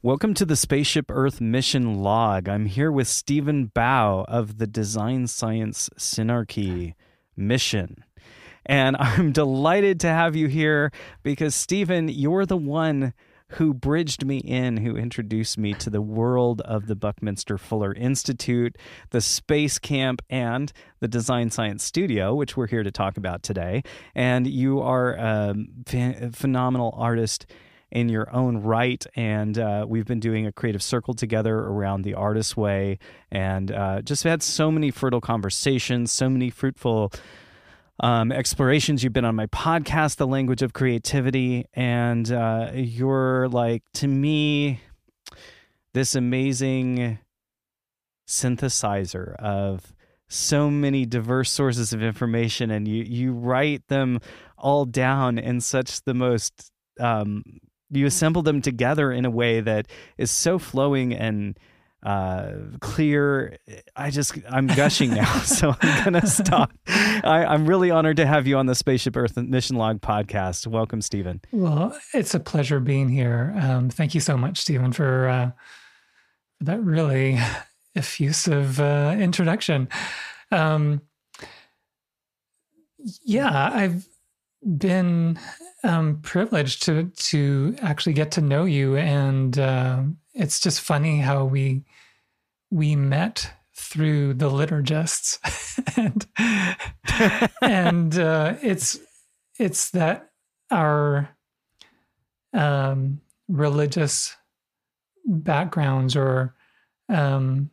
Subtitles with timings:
[0.00, 2.48] Welcome to the Spaceship Earth mission log.
[2.48, 6.94] I'm here with Stephen Bau of the Design Science Synarchy
[7.36, 8.04] mission.
[8.64, 10.92] And I'm delighted to have you here
[11.24, 13.12] because, Stephen, you're the one
[13.52, 18.78] who bridged me in, who introduced me to the world of the Buckminster Fuller Institute,
[19.10, 23.82] the Space Camp, and the Design Science Studio, which we're here to talk about today.
[24.14, 25.56] And you are a
[26.30, 27.46] phenomenal artist
[27.90, 29.04] in your own right.
[29.16, 32.98] And uh, we've been doing a creative circle together around the artist way
[33.30, 37.12] and uh, just had so many fertile conversations, so many fruitful
[38.00, 39.02] um, explorations.
[39.02, 44.80] You've been on my podcast, The Language of Creativity, and uh, you're like, to me,
[45.94, 47.18] this amazing
[48.28, 49.94] synthesizer of
[50.28, 54.20] so many diverse sources of information and you you write them
[54.58, 57.42] all down in such the most um,
[57.90, 59.86] you assemble them together in a way that
[60.16, 61.58] is so flowing and
[62.02, 63.58] uh, clear.
[63.96, 66.72] I just I'm gushing now, so I'm gonna stop.
[66.86, 70.66] I, am really honored to have you on the Spaceship Earth Mission Log podcast.
[70.66, 71.40] Welcome, Stephen.
[71.52, 73.54] Well, it's a pleasure being here.
[73.60, 75.50] Um, thank you so much, Stephen, for uh,
[76.60, 77.38] that really
[77.96, 79.88] effusive uh, introduction.
[80.52, 81.02] Um,
[83.22, 84.06] yeah, I've
[84.76, 85.38] been
[85.84, 90.02] um, privileged to to actually get to know you, and uh,
[90.34, 91.84] it's just funny how we
[92.70, 95.38] we met through the liturgists,
[95.96, 96.26] and
[97.62, 98.98] and uh, it's
[99.58, 100.30] it's that
[100.70, 101.28] our
[102.52, 104.36] um, religious
[105.24, 106.54] backgrounds or
[107.08, 107.70] um,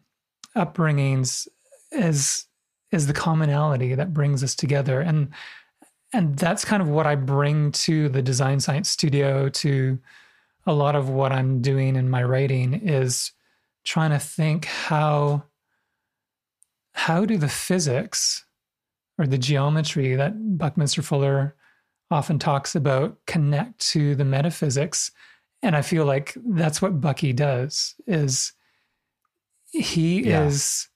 [0.55, 1.47] upbringings
[1.91, 2.45] is
[2.91, 5.01] is the commonality that brings us together.
[5.01, 5.29] And
[6.15, 9.99] and that's kind of what I bring to the design science studio to
[10.65, 13.33] a lot of what I'm doing in my writing is
[13.83, 15.43] trying to think how
[16.93, 18.45] how do the physics
[19.17, 21.55] or the geometry that Buckminster Fuller
[22.09, 25.11] often talks about connect to the metaphysics
[25.61, 28.53] and I feel like that's what Bucky does is
[29.71, 30.45] he yeah.
[30.45, 30.87] is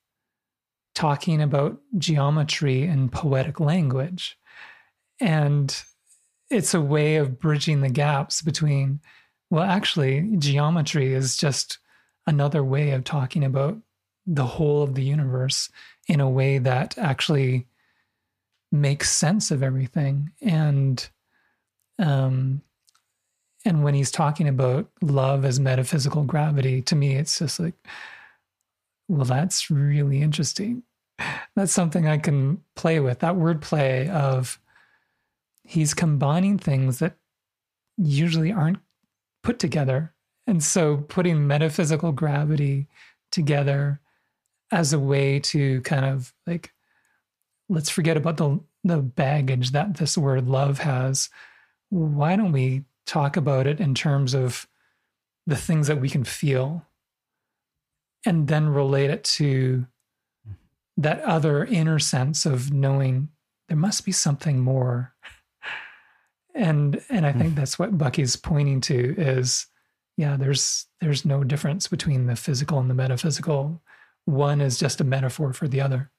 [0.96, 4.39] talking about geometry in poetic language
[5.20, 5.84] and
[6.50, 9.00] it's a way of bridging the gaps between,
[9.50, 11.80] well, actually, geometry is just
[12.26, 13.78] another way of talking about
[14.26, 15.70] the whole of the universe
[16.08, 17.68] in a way that actually
[18.72, 20.32] makes sense of everything.
[20.42, 21.08] And,
[21.98, 22.62] um,
[23.66, 27.74] and when he's talking about love as metaphysical gravity, to me, it's just like,
[29.08, 30.84] well, that's really interesting.
[31.56, 33.20] That's something I can play with.
[33.20, 34.60] That wordplay of
[35.70, 37.14] he's combining things that
[37.96, 38.80] usually aren't
[39.44, 40.12] put together.
[40.48, 42.88] And so putting metaphysical gravity
[43.32, 44.00] together
[44.72, 46.74] as a way to kind of like,
[47.70, 51.30] let's forget about the, the baggage that this word love has.
[51.90, 54.68] Why don't we talk about it in terms of
[55.46, 56.84] the things that we can feel
[58.26, 59.86] and then relate it to
[60.98, 63.30] that other inner sense of knowing
[63.68, 65.14] there must be something more
[66.56, 67.56] and and i think hmm.
[67.56, 69.68] that's what bucky's pointing to is
[70.18, 73.82] yeah there's there's no difference between the physical and the metaphysical
[74.26, 76.12] one is just a metaphor for the other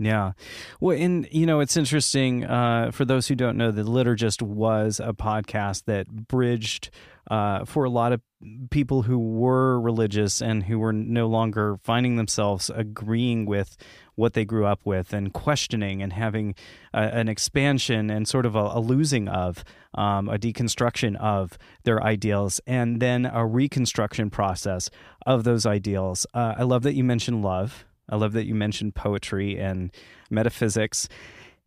[0.00, 0.32] yeah.
[0.80, 4.98] Well, and, you know, it's interesting uh, for those who don't know, The Liturgist was
[4.98, 6.88] a podcast that bridged
[7.30, 8.22] uh, for a lot of
[8.70, 13.76] people who were religious and who were no longer finding themselves agreeing with
[14.20, 16.54] what they grew up with and questioning and having
[16.92, 19.64] a, an expansion and sort of a, a losing of
[19.94, 24.90] um, a deconstruction of their ideals and then a reconstruction process
[25.26, 26.26] of those ideals.
[26.34, 27.84] Uh, I love that you mentioned love.
[28.08, 29.90] I love that you mentioned poetry and
[30.30, 31.08] metaphysics.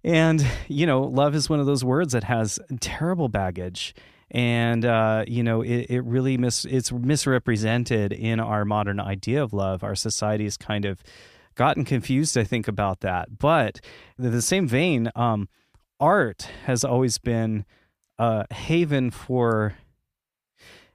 [0.03, 3.95] And, you know, love is one of those words that has terrible baggage
[4.33, 9.54] and uh, you know it, it really mis- it's misrepresented in our modern idea of
[9.54, 11.04] love our society is kind of
[11.55, 13.38] gotten confused, I think, about that.
[13.38, 13.79] But
[14.17, 15.50] the same vein, um,
[16.00, 17.65] art has always been
[18.17, 19.75] a haven for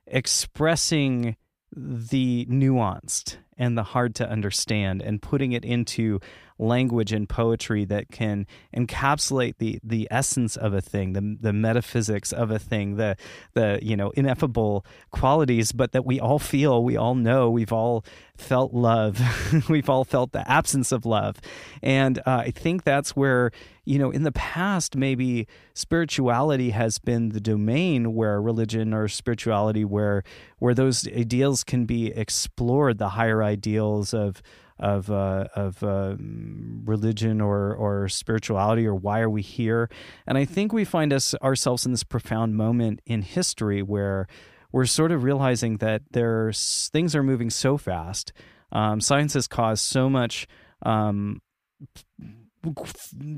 [0.07, 1.37] expressing
[1.75, 6.21] the nuanced and the hard to understand and putting it into
[6.59, 8.47] language and poetry that can
[8.77, 13.17] encapsulate the the essence of a thing, the the metaphysics of a thing, the
[13.55, 18.05] the you know ineffable qualities, but that we all feel, we all know, we've all
[18.37, 19.21] felt love,
[19.69, 21.37] we've all felt the absence of love,
[21.83, 23.51] and uh, I think that's where
[23.85, 29.85] you know in the past maybe spirituality has been the domain where religion or spirituality
[29.85, 30.25] where
[30.59, 34.43] where those ideals can be explored, the higher ideals of
[34.79, 39.89] of uh, of uh, religion or or spirituality or why are we here?
[40.27, 44.27] And I think we find us ourselves in this profound moment in history where
[44.73, 48.33] we're sort of realizing that there's things are moving so fast.
[48.71, 50.47] Um, science has caused so much
[50.85, 51.41] um,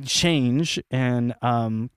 [0.04, 1.90] change and um,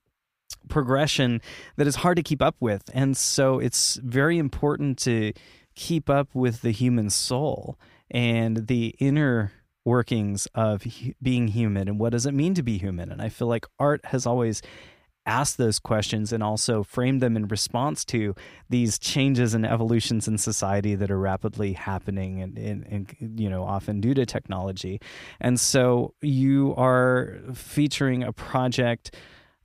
[0.70, 1.42] progression
[1.78, 5.34] that is hard to keep up with, and so it's very important to
[5.76, 7.78] keep up with the human soul
[8.14, 9.52] and the inner
[9.86, 10.86] workings of
[11.22, 13.12] being human and what does it mean to be human.
[13.12, 14.62] And I feel like art has always
[15.26, 18.36] asked those questions and also framed them in response to
[18.70, 23.64] these changes and evolutions in society that are rapidly happening and, and, and, you know
[23.64, 25.00] often due to technology
[25.40, 29.16] and so you are featuring a project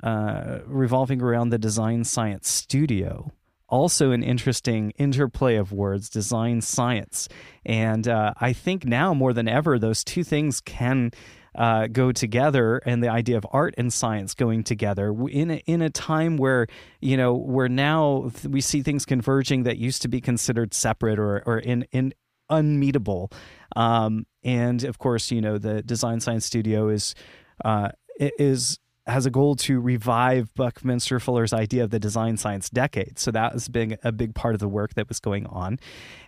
[0.04, 3.32] uh, revolving around the design science studio
[3.68, 7.28] also an interesting interplay of words, design science.
[7.64, 11.12] And uh, I think now more than ever, those two things can
[11.54, 15.82] uh, go together, and the idea of art and science going together in a, in
[15.82, 16.68] a time where
[17.00, 21.42] you know where now we see things converging that used to be considered separate or
[21.46, 22.14] or in in
[22.48, 23.32] unmeetable.
[23.74, 27.16] Um, and of course, you know the Design Science Studio is
[27.64, 27.88] uh,
[28.18, 33.18] is has a goal to revive Buckminster Fuller's idea of the design science decade.
[33.18, 35.78] So that has been a big part of the work that was going on.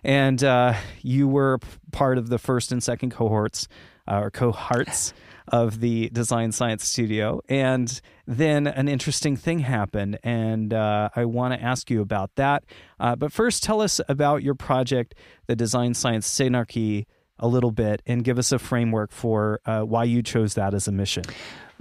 [0.03, 1.59] And uh, you were
[1.91, 3.67] part of the first and second cohorts
[4.07, 5.13] uh, or cohorts
[5.47, 7.41] of the design science studio.
[7.49, 10.19] And then an interesting thing happened.
[10.23, 12.63] And uh, I want to ask you about that.
[12.99, 15.15] Uh, but first, tell us about your project,
[15.47, 17.05] the Design Science Synarchy
[17.41, 20.87] a little bit and give us a framework for uh, why you chose that as
[20.87, 21.23] a mission.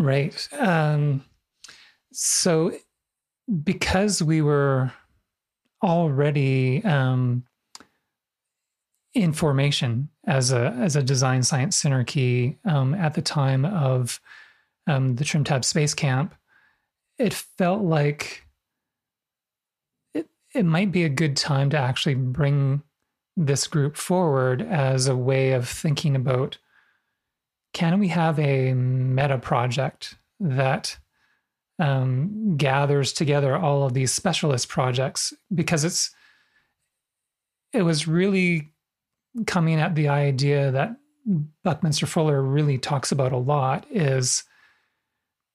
[0.00, 0.48] Right.
[0.58, 1.26] Um,
[2.10, 2.72] so,
[3.62, 4.90] because we were
[5.84, 7.44] already um,
[9.12, 14.20] in formation as a as a design science synarchy um, at the time of
[14.86, 16.34] um, the TrimTab Space Camp,
[17.18, 18.46] it felt like
[20.14, 22.82] it, it might be a good time to actually bring
[23.36, 26.56] this group forward as a way of thinking about
[27.72, 30.98] can we have a meta project that
[31.78, 35.32] um, gathers together all of these specialist projects?
[35.54, 36.10] Because it's
[37.72, 38.72] it was really
[39.46, 40.96] coming at the idea that
[41.62, 44.42] Buckminster Fuller really talks about a lot is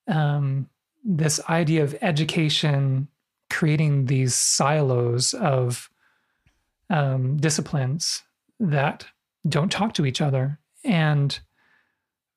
[0.08, 0.70] um,
[1.04, 3.08] this idea of education
[3.50, 5.90] creating these silos of
[6.90, 8.24] um, disciplines
[8.60, 9.06] that
[9.48, 10.60] don't talk to each other.
[10.84, 11.38] And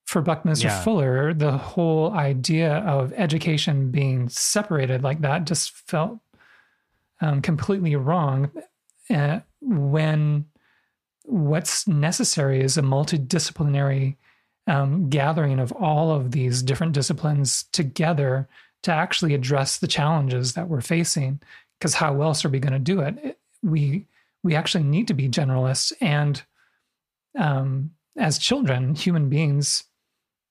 [0.08, 0.80] for Buckminster yeah.
[0.80, 6.18] Fuller, the whole idea of education being separated like that just felt
[7.20, 8.50] um, completely wrong.
[9.10, 10.46] Uh, when
[11.24, 14.16] what's necessary is a multidisciplinary
[14.66, 18.48] um, gathering of all of these different disciplines together
[18.84, 21.38] to actually address the challenges that we're facing.
[21.78, 23.38] Because how else are we going to do it?
[23.62, 24.06] We
[24.42, 26.42] we actually need to be generalists, and
[27.38, 29.84] um, as children, human beings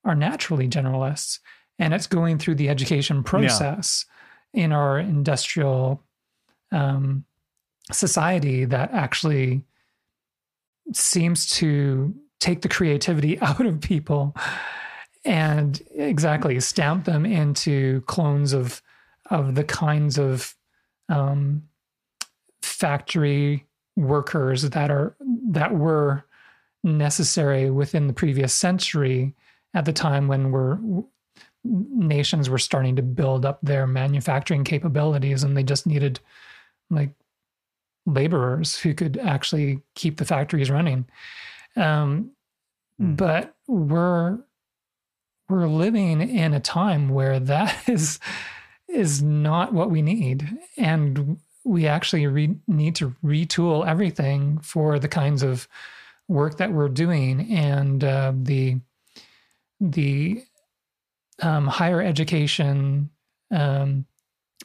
[0.08, 1.40] are naturally generalists.
[1.78, 4.06] And it's going through the education process
[4.54, 4.64] yeah.
[4.64, 6.02] in our industrial
[6.72, 7.26] um,
[7.92, 9.64] society that actually
[10.94, 14.36] seems to take the creativity out of people
[15.26, 18.82] and exactly stamp them into clones of
[19.30, 20.56] of the kinds of
[21.10, 21.64] um,
[22.62, 23.66] factory
[23.98, 25.18] workers that are
[25.50, 26.24] that were
[26.84, 29.36] necessary within the previous century
[29.74, 30.78] at the time when we're
[31.64, 36.20] nations were starting to build up their manufacturing capabilities and they just needed
[36.90, 37.12] like
[38.06, 41.06] laborers who could actually keep the factories running
[41.76, 42.32] um,
[43.02, 43.18] mm.
[43.18, 44.40] but we're
[45.50, 48.20] we're living in a time where that is
[48.88, 55.08] is not what we need and we actually re- need to retool everything for the
[55.10, 55.68] kinds of
[56.30, 58.80] work that we're doing and uh, the
[59.80, 60.44] the
[61.42, 63.10] um, higher education
[63.52, 64.06] um,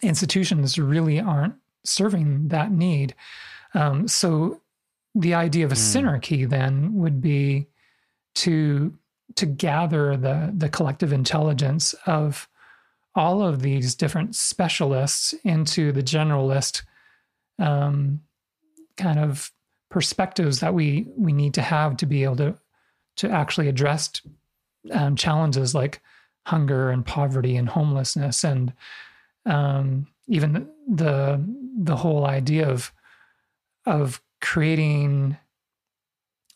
[0.02, 1.54] institutions really aren't
[1.84, 3.14] serving that need.
[3.74, 4.60] Um, so
[5.14, 5.78] the idea of a mm.
[5.78, 7.68] synarchy then would be
[8.34, 8.96] to
[9.34, 12.48] to gather the the collective intelligence of
[13.14, 16.82] all of these different specialists into the generalist
[17.58, 18.20] um,
[18.96, 19.52] kind of
[19.90, 22.54] perspectives that we we need to have to be able to
[23.16, 24.10] to actually address
[24.90, 26.00] um, challenges like
[26.46, 28.72] hunger and poverty and homelessness and
[29.46, 31.42] um, even the
[31.78, 32.92] the whole idea of
[33.86, 35.36] of creating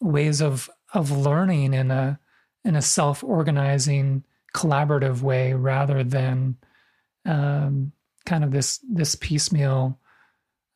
[0.00, 2.18] ways of of learning in a
[2.64, 6.56] in a self organizing collaborative way rather than
[7.24, 7.92] um,
[8.24, 9.98] kind of this this piecemeal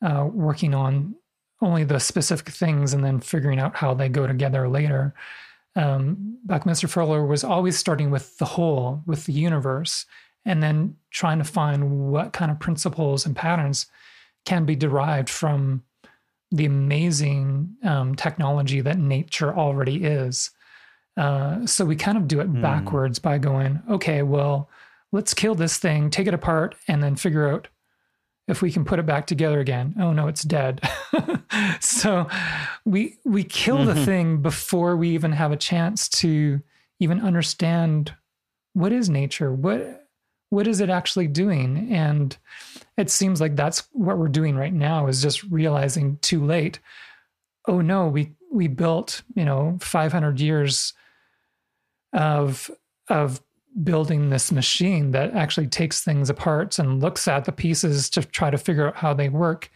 [0.01, 1.15] uh, working on
[1.61, 5.13] only the specific things and then figuring out how they go together later.
[5.75, 10.05] Um, Buckminster Fuller was always starting with the whole, with the universe,
[10.45, 13.85] and then trying to find what kind of principles and patterns
[14.45, 15.83] can be derived from
[16.51, 20.51] the amazing um, technology that nature already is.
[21.15, 22.61] Uh, so we kind of do it mm.
[22.61, 24.69] backwards by going, okay, well,
[25.11, 27.67] let's kill this thing, take it apart, and then figure out
[28.47, 29.95] if we can put it back together again.
[29.99, 30.81] Oh no, it's dead.
[31.79, 32.27] so
[32.85, 33.87] we we kill mm-hmm.
[33.87, 36.61] the thing before we even have a chance to
[36.99, 38.13] even understand
[38.73, 40.07] what is nature, what
[40.49, 42.37] what is it actually doing, and
[42.97, 46.79] it seems like that's what we're doing right now is just realizing too late.
[47.67, 50.93] Oh no, we we built you know 500 years
[52.13, 52.69] of
[53.07, 53.41] of
[53.83, 58.49] building this machine that actually takes things apart and looks at the pieces to try
[58.49, 59.71] to figure out how they work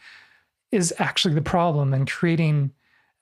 [0.70, 2.70] is actually the problem and creating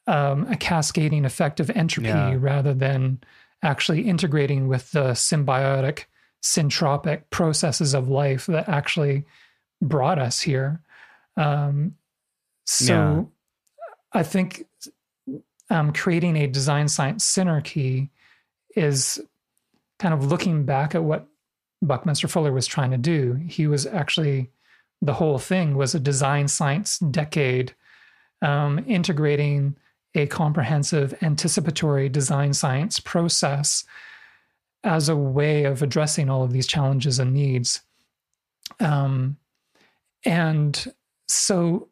[0.06, 2.36] um, a cascading effect of entropy yeah.
[2.38, 3.20] rather than
[3.62, 6.04] actually integrating with the symbiotic
[6.42, 9.24] syntropic processes of life that actually
[9.80, 10.80] brought us here
[11.36, 11.94] um,
[12.66, 13.30] so
[14.12, 14.20] yeah.
[14.20, 14.66] i think
[15.70, 18.10] um, creating a design science synarchy
[18.76, 19.22] is
[19.98, 21.26] kind of looking back at what
[21.82, 23.34] Buckminster Fuller was trying to do.
[23.48, 24.50] He was actually,
[25.02, 27.74] the whole thing was a design science decade,
[28.42, 29.76] um, integrating
[30.14, 33.84] a comprehensive anticipatory design science process
[34.84, 37.80] as a way of addressing all of these challenges and needs.
[38.80, 39.36] Um,
[40.24, 40.92] and
[41.26, 41.88] so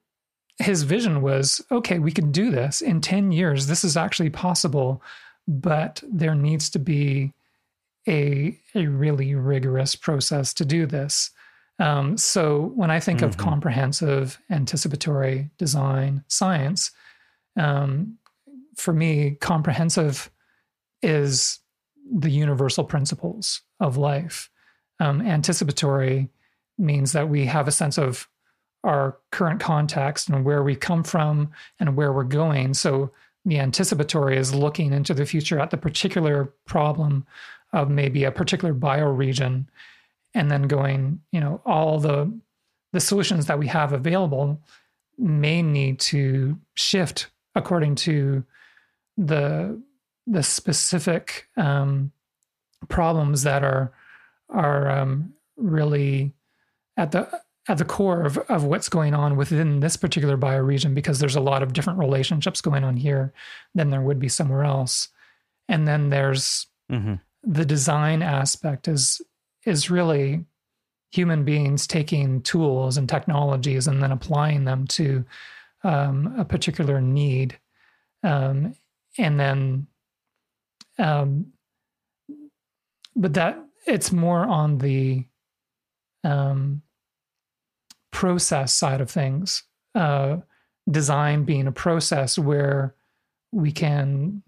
[0.59, 3.67] his vision was okay, we can do this in 10 years.
[3.67, 5.03] This is actually possible
[5.49, 7.33] but there needs to be
[8.09, 11.31] a a really rigorous process to do this.
[11.79, 13.29] Um, so when I think mm-hmm.
[13.29, 16.91] of comprehensive anticipatory design science,
[17.59, 18.19] um,
[18.77, 20.31] for me, comprehensive
[21.03, 21.61] is
[22.15, 24.51] the universal principles of life.
[25.01, 26.31] Um, anticipatory
[26.79, 28.29] means that we have a sense of
[28.85, 32.75] our current context and where we come from and where we're going.
[32.75, 33.13] So
[33.45, 37.27] the anticipatory is looking into the future at the particular problem
[37.73, 39.67] of maybe a particular bioregion
[40.35, 42.33] and then going you know all the
[42.93, 44.61] the solutions that we have available
[45.19, 48.45] may need to shift according to
[49.17, 49.81] the
[50.27, 52.13] the specific um,
[52.89, 53.93] problems that are
[54.49, 56.33] are um, really
[56.97, 57.29] at the
[57.69, 61.41] at the core of, of what's going on within this particular bioregion because there's a
[61.41, 63.33] lot of different relationships going on here
[63.75, 65.09] than there would be somewhere else.
[65.69, 67.15] And then there's mm-hmm.
[67.43, 69.21] The design aspect is
[69.65, 70.45] is really
[71.11, 75.25] human beings taking tools and technologies and then applying them to
[75.85, 77.59] um, a particular need.
[78.25, 78.75] Um,
[79.19, 79.87] and then,
[80.99, 81.53] um,
[83.15, 85.27] but that it's more on the
[86.25, 86.83] um,
[88.11, 90.39] process side of things, uh,
[90.91, 92.95] design being a process where
[93.51, 94.43] we can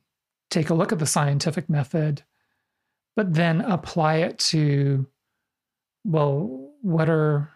[0.51, 2.23] take a look at the scientific method,
[3.17, 5.07] but then apply it to,
[6.05, 7.51] well, what are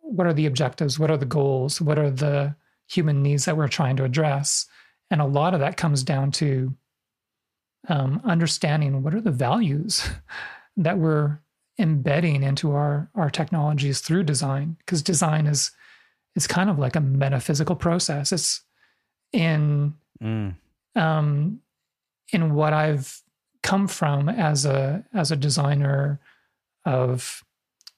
[0.00, 0.98] what are the objectives?
[0.98, 1.80] What are the goals?
[1.80, 2.54] What are the
[2.88, 4.66] human needs that we're trying to address?
[5.10, 6.74] And a lot of that comes down to
[7.88, 10.08] um, understanding what are the values
[10.76, 11.38] that we're
[11.78, 15.70] embedding into our our technologies through design because design is
[16.36, 18.60] is kind of like a metaphysical process it's
[19.32, 20.54] in mm.
[20.96, 21.60] um
[22.30, 23.22] in what i've
[23.62, 26.20] come from as a as a designer
[26.84, 27.44] of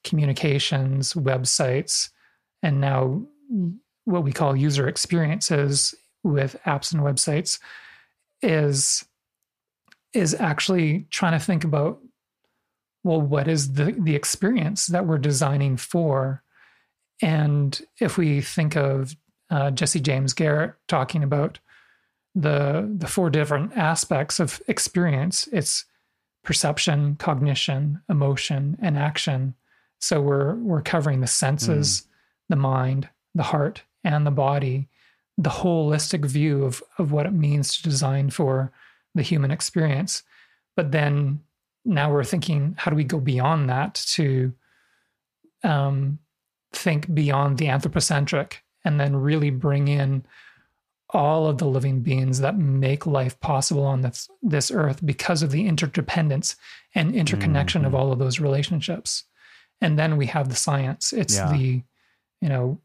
[0.03, 2.11] communications websites
[2.63, 3.23] and now
[4.05, 7.59] what we call user experiences with apps and websites
[8.43, 9.05] is
[10.13, 11.99] is actually trying to think about
[13.05, 16.43] well, what is the, the experience that we're designing for?
[17.21, 19.15] And if we think of
[19.51, 21.59] uh, Jesse James Garrett talking about
[22.35, 25.85] the the four different aspects of experience, it's
[26.43, 29.55] perception, cognition, emotion, and action.
[30.01, 32.07] So we're we're covering the senses, mm.
[32.51, 34.89] the mind, the heart, and the body,
[35.39, 38.73] the holistic view of of what it means to design for
[39.15, 40.23] the human experience.
[40.77, 41.41] But then
[41.85, 44.53] now we're thinking, how do we go beyond that to
[45.63, 46.19] um,
[46.73, 50.25] think beyond the anthropocentric and then really bring in
[51.15, 55.51] all of the living beings that make life possible on this this earth because of
[55.53, 56.57] the interdependence
[56.95, 57.95] and interconnection mm-hmm.
[57.95, 59.25] of all of those relationships
[59.81, 61.53] and then we have the science it's yeah.
[61.53, 61.83] the
[62.41, 62.81] you know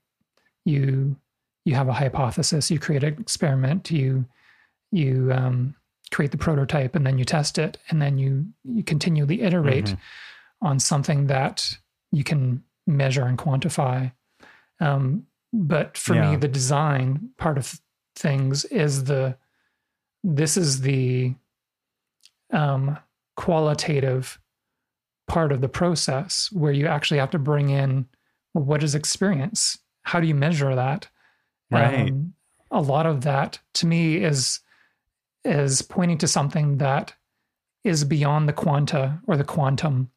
[0.64, 1.16] you
[1.66, 4.26] you have a hypothesis you create an experiment you
[4.92, 5.76] you um,
[6.12, 10.68] create the prototype and then you test it and then you you continually iterate mm-hmm.
[10.68, 11.78] on something that
[12.12, 14.12] you can measure and quantify
[14.80, 16.32] um, but for yeah.
[16.32, 17.80] me the design part of
[18.20, 19.38] things is the
[20.24, 21.34] this is the
[22.52, 22.98] um,
[23.38, 24.40] qualitative
[25.28, 28.06] part of the process where you actually have to bring in
[28.54, 29.78] well, what is experience?
[30.04, 31.08] How do you measure that?
[31.72, 32.10] Right.
[32.10, 32.34] Um,
[32.72, 34.60] a lot of that to me is
[35.46, 37.14] is pointing to something that
[37.84, 40.12] is beyond the quanta or the quantum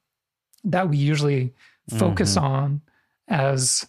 [0.64, 1.54] that we usually
[1.96, 2.44] focus mm-hmm.
[2.44, 2.80] on
[3.28, 3.86] as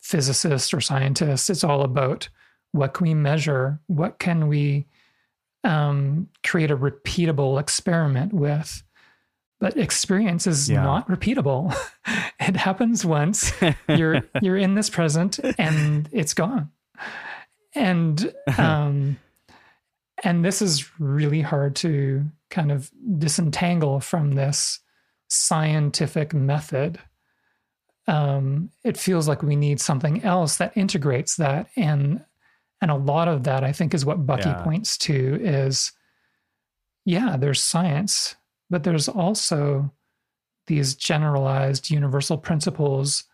[0.00, 1.50] physicists or scientists.
[1.50, 2.28] It's all about
[2.72, 3.80] what can we measure?
[3.86, 4.86] What can we
[5.64, 8.82] um, create a repeatable experiment with?
[9.58, 10.82] But experience is yeah.
[10.82, 11.74] not repeatable.
[12.40, 13.52] it happens once.
[13.88, 16.70] you're you're in this present, and it's gone.
[17.74, 19.18] And um,
[20.22, 24.80] and this is really hard to kind of disentangle from this
[25.28, 27.00] scientific method
[28.08, 32.24] um, it feels like we need something else that integrates that and
[32.86, 34.62] and a lot of that, I think, is what Bucky yeah.
[34.62, 35.90] points to is
[37.04, 38.36] yeah, there's science,
[38.70, 39.92] but there's also
[40.68, 43.24] these generalized universal principles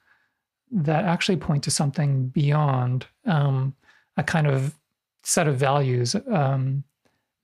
[0.70, 3.74] that actually point to something beyond um,
[4.16, 4.74] a kind of
[5.22, 6.82] set of values, um,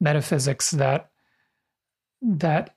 [0.00, 1.10] metaphysics that
[2.22, 2.74] that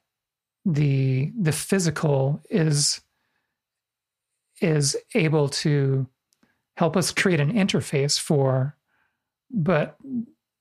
[0.65, 3.00] the the physical is
[4.59, 6.05] is able to
[6.75, 8.75] help us create an interface for
[9.53, 9.97] but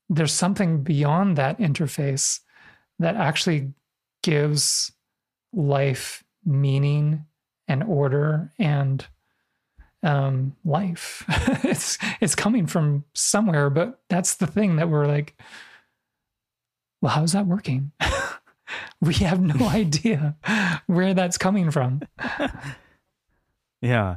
[0.08, 2.40] there's something beyond that interface
[2.98, 3.72] that actually
[4.22, 4.92] gives
[5.52, 7.24] life meaning
[7.68, 9.06] and order and
[10.02, 11.24] um, life.
[11.64, 15.40] it's it's coming from somewhere, but that's the thing that we're like,
[17.00, 17.92] well, how's that working?
[19.00, 20.36] we have no idea
[20.86, 22.02] where that's coming from.
[23.80, 24.16] yeah,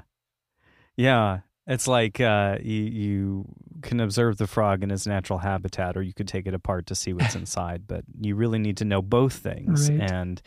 [0.97, 1.39] yeah.
[1.65, 3.45] It's like uh, you you
[3.82, 6.95] can observe the frog in its natural habitat, or you could take it apart to
[6.95, 7.84] see what's inside.
[7.88, 9.89] But you really need to know both things.
[9.89, 10.02] Right.
[10.02, 10.41] And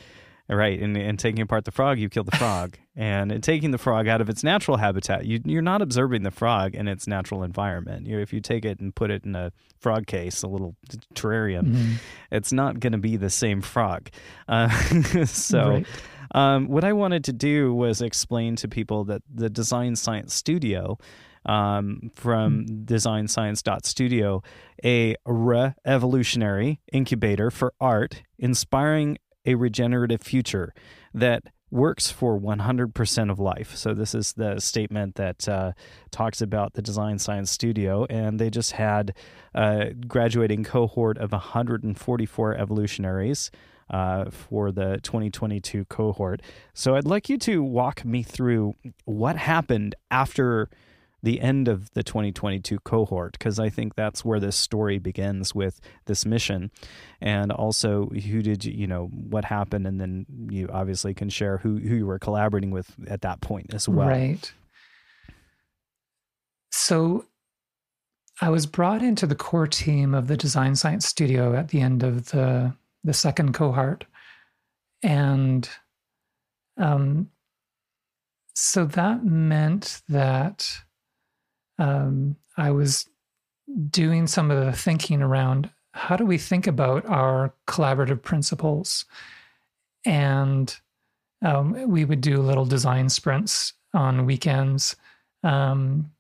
[0.48, 3.78] right, and, and taking apart the frog, you kill the frog, and in taking the
[3.78, 7.42] frog out of its natural habitat, you, you're not observing the frog in its natural
[7.42, 8.06] environment.
[8.06, 10.76] You, if you take it and put it in a frog case, a little
[11.14, 11.92] terrarium, mm-hmm.
[12.30, 14.10] it's not going to be the same frog.
[14.48, 14.68] Uh,
[15.24, 15.70] so.
[15.70, 15.86] Right.
[16.34, 20.98] Um, what I wanted to do was explain to people that the Design Science Studio
[21.46, 22.84] um, from mm.
[22.84, 24.42] designscience.studio,
[24.84, 30.74] a re-evolutionary incubator for art, inspiring a regenerative future
[31.14, 33.76] that works for 100% of life.
[33.76, 35.72] So, this is the statement that uh,
[36.10, 38.06] talks about the Design Science Studio.
[38.10, 39.14] And they just had
[39.54, 43.50] a graduating cohort of 144 evolutionaries
[43.90, 46.42] uh, for the 2022 cohort.
[46.74, 50.68] So I'd like you to walk me through what happened after
[51.22, 55.80] the end of the 2022 cohort because I think that's where this story begins with
[56.04, 56.70] this mission,
[57.20, 61.58] and also who did you, you know what happened, and then you obviously can share
[61.58, 64.08] who who you were collaborating with at that point as well.
[64.08, 64.52] Right.
[66.70, 67.24] So
[68.40, 72.02] I was brought into the core team of the Design Science Studio at the end
[72.02, 72.74] of the
[73.06, 74.04] the second cohort.
[75.02, 75.68] And
[76.76, 77.30] um,
[78.54, 80.82] so that meant that
[81.78, 83.08] um, I was
[83.90, 89.06] doing some of the thinking around how do we think about our collaborative principles?
[90.04, 90.76] And
[91.42, 94.96] um, we would do little design sprints on weekends
[95.42, 96.10] um,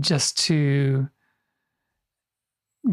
[0.00, 1.08] just to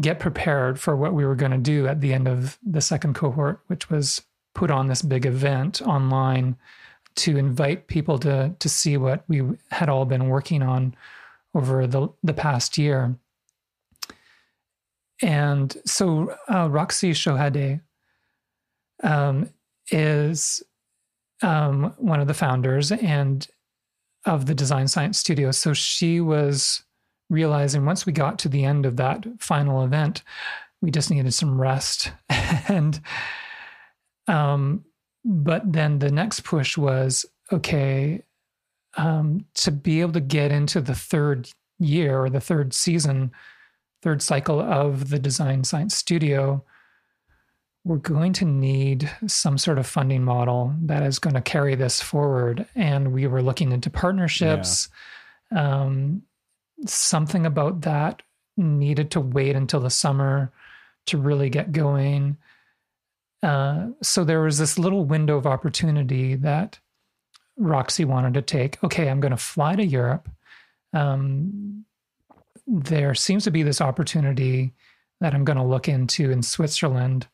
[0.00, 3.14] get prepared for what we were going to do at the end of the second
[3.14, 4.22] cohort, which was
[4.54, 6.56] put on this big event online
[7.16, 10.94] to invite people to to see what we had all been working on
[11.54, 13.16] over the the past year.
[15.22, 17.80] And so uh, Roxy Shohade
[19.02, 19.48] um,
[19.90, 20.62] is
[21.42, 23.46] um, one of the founders and
[24.26, 25.50] of the design science studio.
[25.50, 26.82] So she was
[27.30, 30.22] realizing once we got to the end of that final event,
[30.80, 32.12] we just needed some rest.
[32.68, 33.00] and
[34.26, 34.84] um,
[35.24, 38.22] but then the next push was okay,
[38.96, 43.32] um, to be able to get into the third year or the third season,
[44.02, 46.62] third cycle of the design science studio,
[47.84, 52.00] we're going to need some sort of funding model that is going to carry this
[52.00, 52.66] forward.
[52.74, 54.88] And we were looking into partnerships.
[55.52, 55.82] Yeah.
[55.82, 56.22] Um,
[56.86, 58.22] something about that
[58.56, 60.52] needed to wait until the summer
[61.06, 62.36] to really get going.
[63.42, 66.78] Uh, so there was this little window of opportunity that
[67.56, 68.82] Roxy wanted to take.
[68.82, 70.28] Okay, I'm going to fly to Europe.
[70.92, 71.84] Um,
[72.66, 74.72] there seems to be this opportunity
[75.20, 77.26] that I'm going to look into in Switzerland,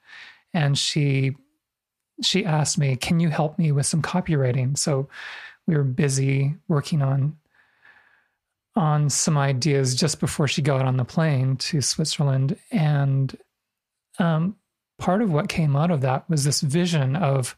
[0.52, 1.36] and she
[2.22, 5.08] she asked me, "Can you help me with some copywriting?" So
[5.66, 7.36] we were busy working on
[8.76, 12.56] on some ideas just before she got on the plane to Switzerland.
[12.70, 13.36] And
[14.18, 14.56] um,
[14.98, 17.56] part of what came out of that was this vision of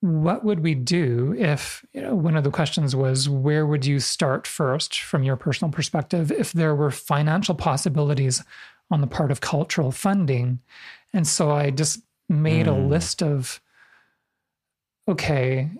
[0.00, 3.98] what would we do if you know, one of the questions was where would you
[3.98, 8.44] start first from your personal perspective if there were financial possibilities
[8.90, 10.60] on the part of cultural funding
[11.12, 12.70] and so i just made mm.
[12.70, 12.88] a hmm.
[12.88, 13.60] list of
[15.08, 15.70] okay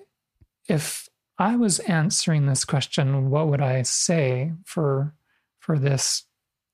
[0.68, 5.14] if I was answering this question, what would I say for
[5.59, 6.25] for this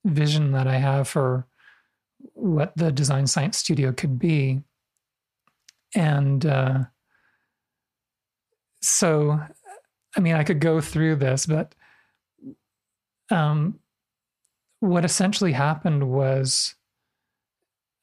[0.04, 1.46] vision that I have for
[2.34, 4.62] what the design science studio could be?
[5.94, 6.78] And uh,
[8.82, 9.40] so,
[10.16, 11.74] I mean, I could go through this, but
[13.30, 13.80] um,
[14.80, 16.74] what essentially happened was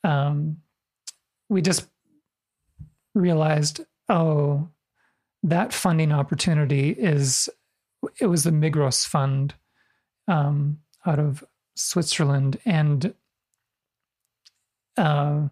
[0.03, 0.57] um,
[1.49, 1.87] we just
[3.13, 4.69] realized, oh,
[5.43, 7.49] that funding opportunity is
[8.19, 9.53] it was the Migros fund
[10.27, 11.43] um, out of
[11.75, 13.13] Switzerland, and
[14.97, 15.47] uh,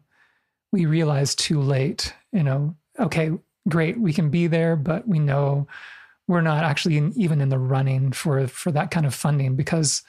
[0.72, 2.14] we realized too late.
[2.32, 3.32] You know, okay,
[3.70, 5.68] great, we can be there, but we know
[6.28, 10.04] we're not actually in, even in the running for for that kind of funding because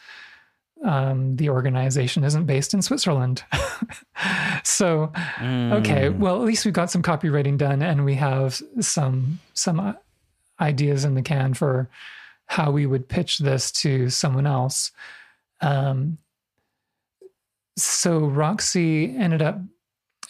[0.85, 3.45] um, the organization isn't based in Switzerland.
[4.65, 5.73] so, mm.
[5.81, 9.93] okay, well, at least we've got some copywriting done, and we have some some uh,
[10.61, 11.89] ideas in the can for
[12.47, 14.93] how we would pitch this to someone else.
[15.61, 16.19] Um,
[17.77, 19.61] so Roxy ended up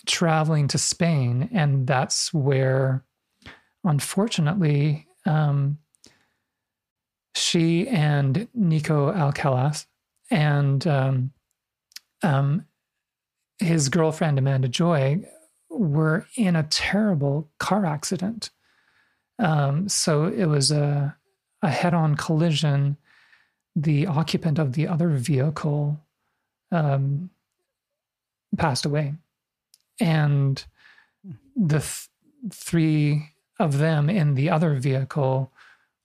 [0.06, 3.04] traveling to Spain, and that's where,
[3.84, 5.78] unfortunately, um,
[7.34, 9.87] she and Nico Alcalas
[10.30, 11.32] and um,
[12.22, 12.66] um,
[13.58, 15.24] his girlfriend Amanda Joy
[15.70, 18.50] were in a terrible car accident.
[19.38, 21.16] Um, so it was a,
[21.62, 22.96] a head-on collision.
[23.76, 26.00] The occupant of the other vehicle
[26.72, 27.30] um,
[28.56, 29.14] passed away,
[30.00, 30.64] and
[31.54, 32.08] the th-
[32.52, 35.52] three of them in the other vehicle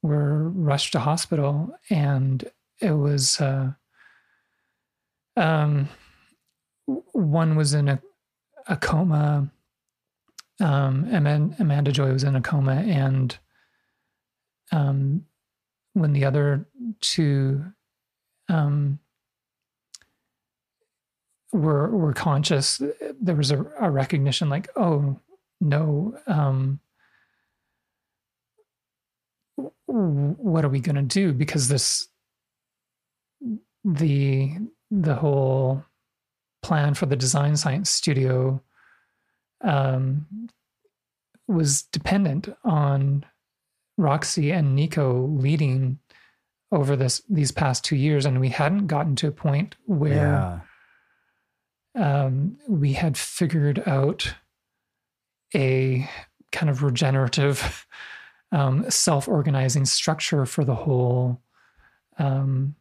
[0.01, 3.41] were rushed to hospital, and it was.
[3.41, 3.73] Uh,
[5.35, 5.89] um,
[6.85, 8.01] one was in a,
[8.67, 9.51] a coma.
[10.59, 11.07] Um,
[11.59, 13.37] Amanda Joy was in a coma, and
[14.71, 15.25] um,
[15.93, 16.67] when the other
[17.01, 17.65] two
[18.49, 18.99] um,
[21.51, 22.81] were were conscious,
[23.19, 25.19] there was a, a recognition, like, oh
[25.59, 26.79] no, um,
[29.85, 31.33] what are we going to do?
[31.33, 32.07] Because this
[33.83, 34.57] the
[35.01, 35.83] the whole
[36.61, 38.61] plan for the design science studio
[39.61, 40.49] um,
[41.47, 43.25] was dependent on
[43.97, 45.99] Roxy and Nico leading
[46.71, 50.61] over this these past two years, and we hadn't gotten to a point where
[51.95, 52.23] yeah.
[52.25, 54.33] um, we had figured out
[55.55, 56.09] a
[56.51, 57.87] kind of regenerative,
[58.51, 61.41] um, self-organizing structure for the whole
[62.17, 62.75] um,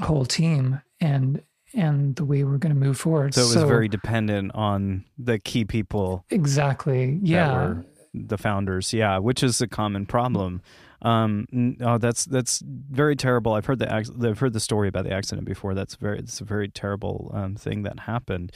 [0.00, 1.42] whole team and
[1.74, 3.34] and the way we're going to move forward.
[3.34, 6.24] So it was so, very dependent on the key people.
[6.30, 7.18] Exactly.
[7.22, 7.74] Yeah.
[8.14, 8.92] the founders.
[8.92, 10.62] Yeah, which is a common problem.
[11.02, 13.52] Um, oh, that's that's very terrible.
[13.52, 15.74] I've heard the I've heard the story about the accident before.
[15.74, 18.52] That's very it's a very terrible um, thing that happened.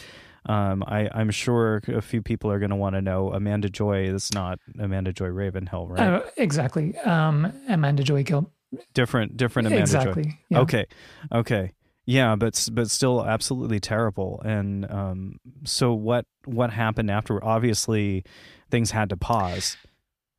[0.47, 4.05] Um, I, I'm sure a few people are going to want to know Amanda Joy
[4.05, 6.01] is not Amanda Joy Ravenhill, right?
[6.01, 6.97] Uh, exactly.
[6.99, 8.51] Um, Amanda Joy Gil-
[8.95, 10.25] different different Amanda exactly.
[10.25, 10.39] Joy.
[10.49, 10.61] Yeah.
[10.61, 10.87] Okay,
[11.33, 11.73] okay.
[12.07, 14.41] Yeah, but but still absolutely terrible.
[14.45, 17.43] And um, so what what happened after?
[17.45, 18.25] Obviously,
[18.71, 19.77] things had to pause.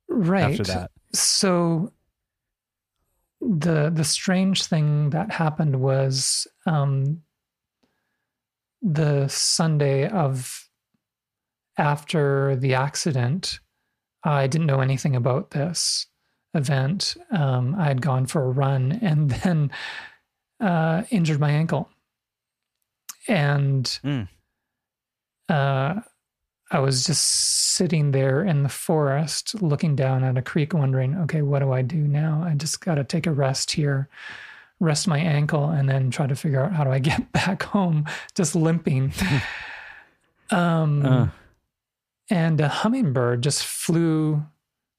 [0.10, 0.92] Right after that.
[1.14, 1.94] So
[3.40, 7.22] the the strange thing that happened was um,
[8.82, 10.68] the Sunday of
[11.78, 13.60] after the accident.
[14.24, 16.08] I didn't know anything about this
[16.54, 17.16] event.
[17.32, 19.72] Um, I had gone for a run and then
[20.60, 21.90] uh, injured my ankle.
[23.28, 24.28] And mm.
[25.50, 26.02] uh,
[26.72, 27.24] I was just
[27.76, 31.82] sitting there in the forest looking down at a creek, wondering, okay, what do I
[31.82, 32.44] do now?
[32.46, 34.10] I just got to take a rest here,
[34.80, 38.06] rest my ankle, and then try to figure out how do I get back home,
[38.36, 39.14] just limping.
[40.50, 41.28] um, uh.
[42.30, 44.42] And a hummingbird just flew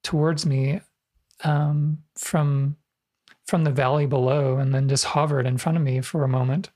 [0.05, 0.83] towards me
[1.43, 2.77] um, from
[3.47, 6.71] from the valley below and then just hovered in front of me for a moment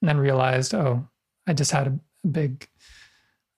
[0.00, 1.08] and then realized, oh,
[1.46, 2.68] I just had a, big,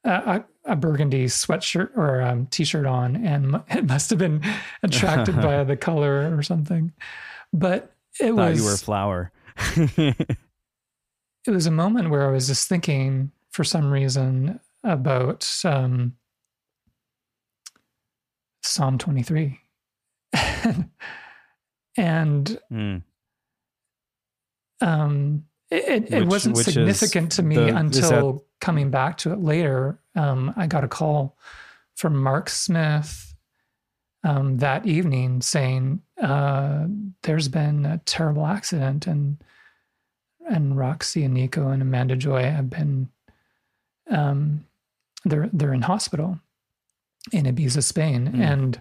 [0.05, 4.41] uh, a, a, burgundy sweatshirt or um, t-shirt on and it must have been
[4.83, 6.93] attracted by the color or something.
[7.53, 8.59] But it Thought was.
[8.59, 9.33] you were a flower.
[9.87, 10.27] it
[11.49, 16.15] was a moment where I was just thinking for some reason about um,
[18.63, 19.59] Psalm 23.
[21.97, 23.03] and mm.
[24.81, 28.43] um, it, it, which, wasn't significant to me the, until that...
[28.61, 30.01] coming back to it later.
[30.15, 31.37] Um, I got a call
[31.95, 33.35] from Mark Smith
[34.25, 36.87] um, that evening saying uh,
[37.23, 39.43] there's been a terrible accident and
[40.49, 43.09] and Roxy and Nico and Amanda Joy have been
[44.11, 44.65] um,
[45.25, 46.39] they're they're in hospital
[47.33, 48.41] in Ibiza, Spain, mm.
[48.41, 48.81] and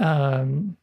[0.00, 0.76] um,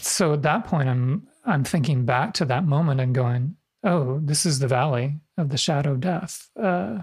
[0.00, 4.46] so at that point i'm i'm thinking back to that moment and going oh this
[4.46, 6.98] is the valley of the shadow of death uh,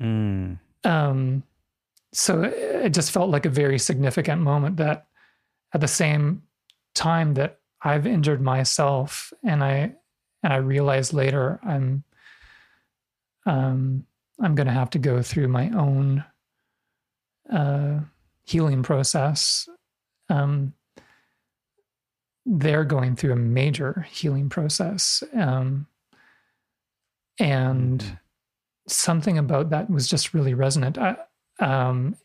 [0.00, 0.58] mm.
[0.84, 1.42] um,
[2.12, 5.06] so it just felt like a very significant moment that
[5.72, 6.42] at the same
[6.94, 9.92] time that i've injured myself and i
[10.42, 12.04] and i realized later i'm
[13.46, 14.06] um,
[14.40, 16.24] i'm going to have to go through my own
[17.52, 18.00] uh,
[18.44, 19.68] healing process
[20.28, 20.72] um,
[22.46, 25.22] they're going through a major healing process.
[25.34, 25.86] Um,
[27.38, 28.14] and mm-hmm.
[28.86, 30.98] something about that was just really resonant.
[30.98, 31.16] I,
[31.60, 32.16] um,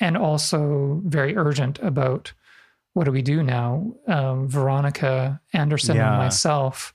[0.00, 2.32] and also very urgent about
[2.92, 3.92] what do we do now?
[4.06, 6.08] Um, Veronica Anderson yeah.
[6.08, 6.94] and myself,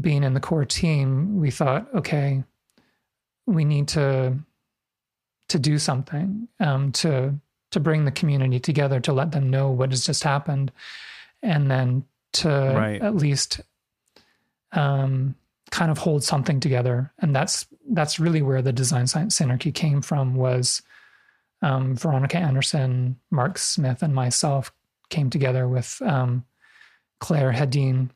[0.00, 2.44] being in the core team, we thought, okay,
[3.46, 4.36] we need to
[5.48, 7.34] to do something um, to
[7.72, 10.70] to bring the community together to let them know what has just happened
[11.42, 13.02] and then to right.
[13.02, 13.60] at least
[14.72, 15.34] um,
[15.70, 17.12] kind of hold something together.
[17.18, 20.34] And that's that's really where the Design Science Synarchy came from.
[20.34, 20.82] Was
[21.60, 24.72] um, Veronica Anderson, Mark Smith, and myself
[25.08, 26.44] came together with um,
[27.20, 28.10] Claire Hedin,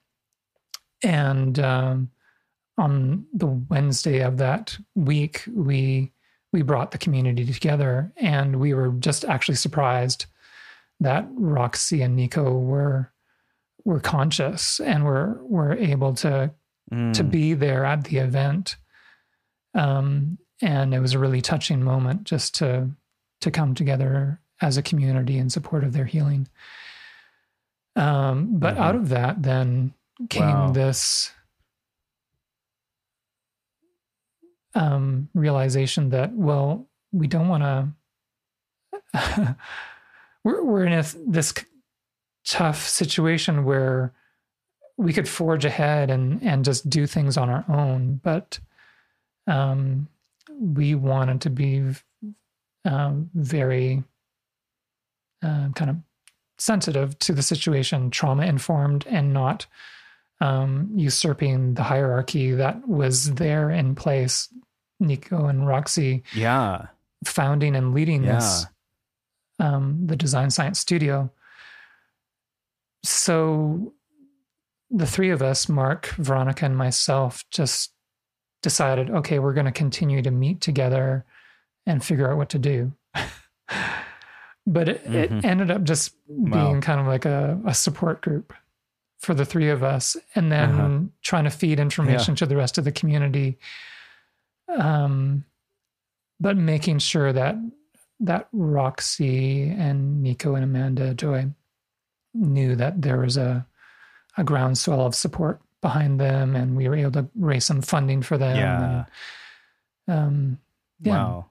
[1.02, 2.10] and um,
[2.78, 6.12] on the Wednesday of that week, we
[6.56, 10.24] we brought the community together, and we were just actually surprised
[11.00, 13.12] that Roxy and Nico were
[13.84, 16.50] were conscious and were were able to
[16.90, 17.12] mm.
[17.12, 18.76] to be there at the event.
[19.74, 22.88] Um, and it was a really touching moment just to
[23.42, 26.48] to come together as a community in support of their healing.
[27.96, 28.82] Um, but mm-hmm.
[28.82, 29.92] out of that, then
[30.30, 30.70] came wow.
[30.70, 31.32] this
[34.76, 37.94] um, realization that well, we don't want
[39.14, 39.56] to.
[40.44, 41.54] we're we're in a, this
[42.46, 44.12] tough situation where
[44.96, 48.60] we could forge ahead and and just do things on our own, but
[49.46, 50.08] um,
[50.50, 51.82] we wanted to be
[52.84, 54.04] um, very
[55.42, 55.96] uh, kind of
[56.58, 59.66] sensitive to the situation, trauma informed, and not
[60.40, 64.48] um, usurping the hierarchy that was there in place.
[65.00, 66.86] Nico and Roxy, yeah,
[67.24, 68.34] founding and leading yeah.
[68.34, 68.66] this
[69.58, 71.30] um, the design science studio
[73.06, 73.92] so
[74.90, 77.92] the three of us, Mark, Veronica, and myself, just
[78.62, 81.24] decided, okay, we're going to continue to meet together
[81.86, 82.92] and figure out what to do.
[84.66, 85.14] but it, mm-hmm.
[85.14, 86.80] it, ended up just being wow.
[86.80, 88.52] kind of like a, a, support group
[89.18, 90.98] for the three of us, and then uh-huh.
[91.22, 92.38] trying to feed information yeah.
[92.38, 93.58] to the rest of the community.
[94.68, 95.44] Um,
[96.40, 97.56] but making sure that
[98.20, 101.46] that Roxy and Nico and Amanda Joy
[102.34, 103.66] knew that there was a,
[104.36, 108.38] a groundswell of support behind them, and we were able to raise some funding for
[108.38, 108.56] them.
[108.56, 109.04] Yeah.
[110.08, 110.58] And, um,
[111.02, 111.12] yeah.
[111.12, 111.46] Wow.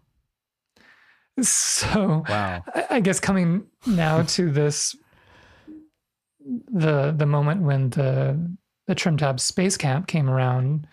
[1.41, 2.63] So Wow.
[2.73, 4.95] I, I guess coming now to this,
[6.71, 8.39] the the moment when the
[8.87, 10.87] the Trim Tab Space Camp came around,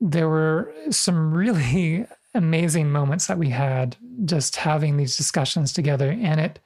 [0.00, 6.40] there were some really amazing moments that we had just having these discussions together, and
[6.40, 6.60] it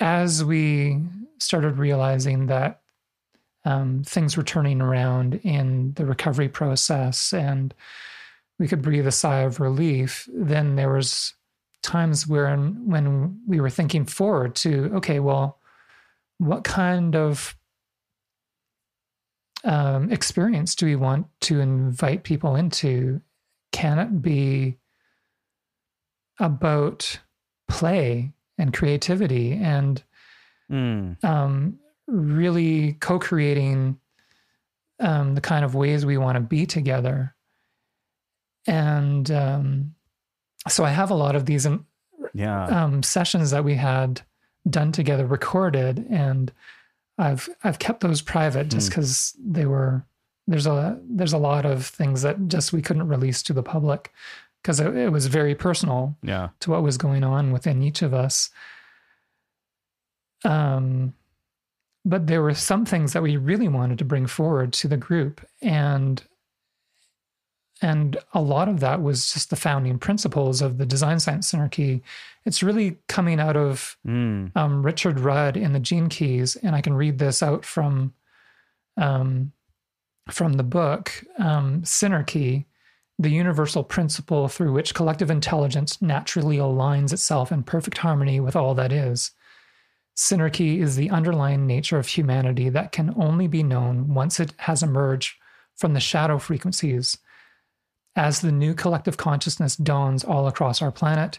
[0.00, 0.98] as we
[1.38, 2.80] started realizing that
[3.64, 7.74] um, things were turning around in the recovery process and
[8.58, 11.34] we could breathe a sigh of relief then there was
[11.82, 15.58] times where when we were thinking forward to okay well
[16.38, 17.54] what kind of
[19.64, 23.20] um, experience do we want to invite people into
[23.72, 24.76] can it be
[26.38, 27.20] about
[27.68, 30.02] play and creativity and
[30.70, 31.22] Mm.
[31.24, 33.98] um, really co-creating
[35.00, 37.34] um, the kind of ways we want to be together
[38.68, 39.94] and um,
[40.68, 41.86] so i have a lot of these um,
[42.34, 42.66] Yeah.
[42.66, 44.22] um, sessions that we had
[44.68, 46.52] done together recorded and
[47.20, 48.90] i've i've kept those private just Hmm.
[48.90, 50.04] because they were
[50.46, 54.12] there's a there's a lot of things that just we couldn't release to the public
[54.62, 56.48] because it, it was very personal yeah.
[56.60, 58.50] to what was going on within each of us.
[60.44, 61.14] Um,
[62.04, 65.40] but there were some things that we really wanted to bring forward to the group,
[65.62, 66.22] and
[67.82, 72.02] and a lot of that was just the founding principles of the Design Science Synarchy.
[72.44, 74.54] It's really coming out of Mm.
[74.56, 78.14] um, Richard Rudd in the Gene Keys, and I can read this out from
[78.96, 79.52] um,
[80.28, 82.66] from the book um, Synarchy,
[83.18, 88.74] the universal principle through which collective intelligence naturally aligns itself in perfect harmony with all
[88.74, 89.32] that is.
[90.16, 94.82] Synarchy is the underlying nature of humanity that can only be known once it has
[94.82, 95.34] emerged
[95.76, 97.16] from the shadow frequencies.
[98.20, 101.38] As the new collective consciousness dawns all across our planet,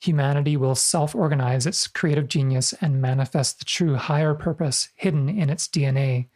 [0.00, 5.50] humanity will self organize its creative genius and manifest the true higher purpose hidden in
[5.50, 6.28] its DNA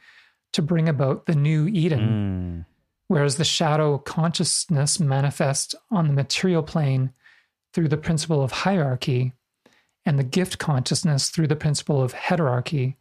[0.55, 2.72] to bring about the new Eden, Mm.
[3.07, 7.12] whereas the shadow consciousness manifests on the material plane
[7.72, 9.35] through the principle of hierarchy
[10.05, 12.96] and the gift consciousness through the principle of heterarchy.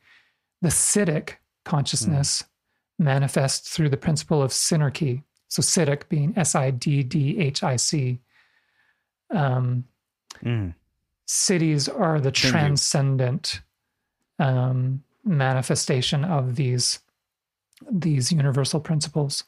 [0.62, 2.44] The Siddhic consciousness
[3.00, 5.24] manifests through the principle of synarchy.
[5.56, 8.20] So Siddhic being S I D D H I C.
[9.32, 9.86] Um,
[10.44, 10.76] Mm.
[11.28, 13.62] Siddhis are the Thank transcendent
[14.38, 17.00] um, manifestation of these
[17.90, 19.44] these universal principles.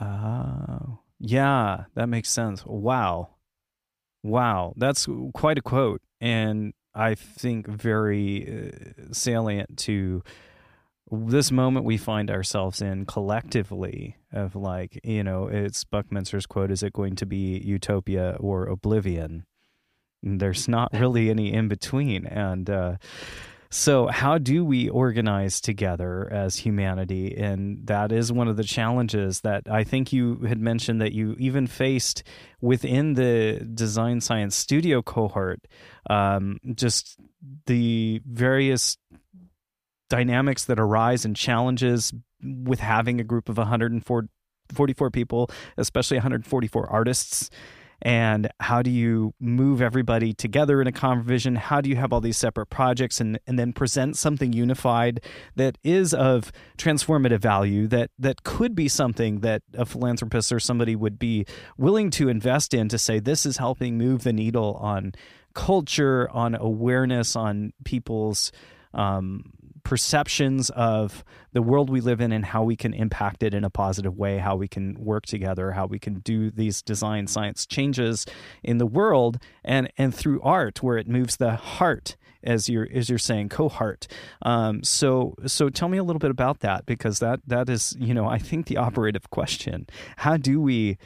[0.00, 2.64] Oh, yeah, that makes sense.
[2.64, 3.30] Wow.
[4.22, 4.74] Wow.
[4.76, 6.02] That's quite a quote.
[6.20, 10.22] And I think very uh, salient to
[11.10, 16.82] this moment we find ourselves in collectively of like, you know, it's Buckminster's quote is
[16.82, 19.44] it going to be utopia or oblivion?
[20.22, 22.26] And there's not really any in between.
[22.26, 22.96] And, uh,
[23.72, 27.36] so, how do we organize together as humanity?
[27.36, 31.36] And that is one of the challenges that I think you had mentioned that you
[31.38, 32.24] even faced
[32.60, 35.68] within the design science studio cohort.
[36.08, 37.16] Um, just
[37.66, 38.98] the various
[40.10, 47.48] dynamics that arise and challenges with having a group of 144 people, especially 144 artists.
[48.02, 52.14] And how do you move everybody together in a common vision how do you have
[52.14, 55.22] all these separate projects and, and then present something unified
[55.56, 60.96] that is of transformative value that that could be something that a philanthropist or somebody
[60.96, 61.44] would be
[61.76, 65.12] willing to invest in to say this is helping move the needle on
[65.52, 68.50] culture on awareness on people's
[68.94, 69.52] um,
[69.90, 73.70] perceptions of the world we live in and how we can impact it in a
[73.70, 78.24] positive way, how we can work together, how we can do these design science changes
[78.62, 83.08] in the world and and through art where it moves the heart as you're as
[83.08, 84.06] you're saying cohort.
[84.42, 88.14] Um, so so tell me a little bit about that because that that is you
[88.14, 89.88] know I think the operative question.
[90.18, 90.98] How do we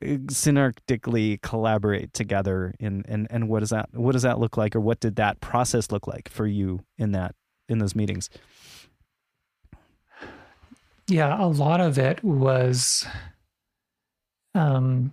[0.00, 4.80] synarchically collaborate together in and and what does that what does that look like or
[4.80, 7.34] what did that process look like for you in that
[7.72, 8.30] in those meetings
[11.08, 13.04] Yeah, a lot of it was
[14.54, 15.12] um,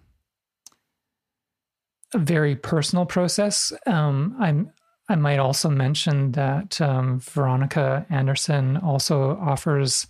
[2.13, 3.73] a very personal process.
[3.85, 4.71] Um, I'm.
[5.11, 10.05] I might also mention that um, Veronica Anderson also offers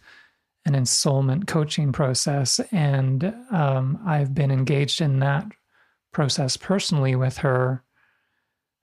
[0.66, 5.46] an ensoulment coaching process, and um, I've been engaged in that
[6.12, 7.82] process personally with her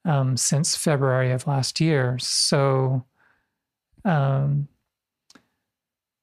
[0.06, 2.18] um, since February of last year.
[2.18, 3.04] So,
[4.06, 4.68] um,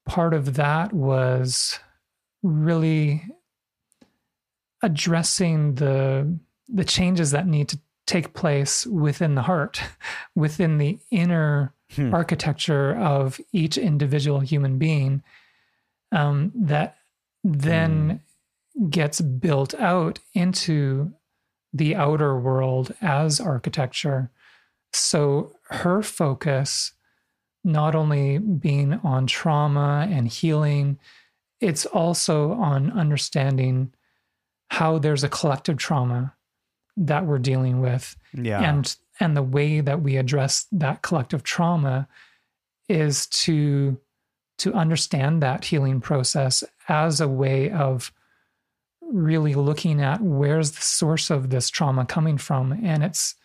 [0.05, 1.79] part of that was
[2.41, 3.23] really
[4.81, 9.81] addressing the the changes that need to take place within the heart,
[10.35, 12.11] within the inner Hmm.
[12.11, 15.21] architecture of each individual human being,
[16.11, 16.97] um, that
[17.43, 18.21] then
[18.89, 21.13] gets built out into
[21.71, 24.31] the outer world as architecture.
[24.91, 26.93] So her focus,
[27.63, 30.99] not only being on trauma and healing,
[31.61, 33.93] it's also on understanding
[34.69, 36.33] how there's a collective trauma
[36.97, 38.59] that we're dealing with Yeah.
[38.61, 42.07] and and the way that we address that collective trauma
[42.89, 43.97] is to
[44.59, 48.11] to understand that healing process as a way of
[49.01, 53.35] really looking at where's the source of this trauma coming from and it's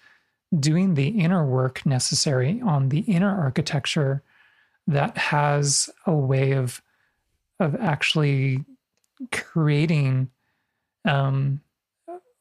[0.58, 4.22] doing the inner work necessary on the inner architecture
[4.86, 6.80] that has a way of
[7.60, 8.64] of actually
[9.32, 10.30] creating
[11.04, 11.60] um,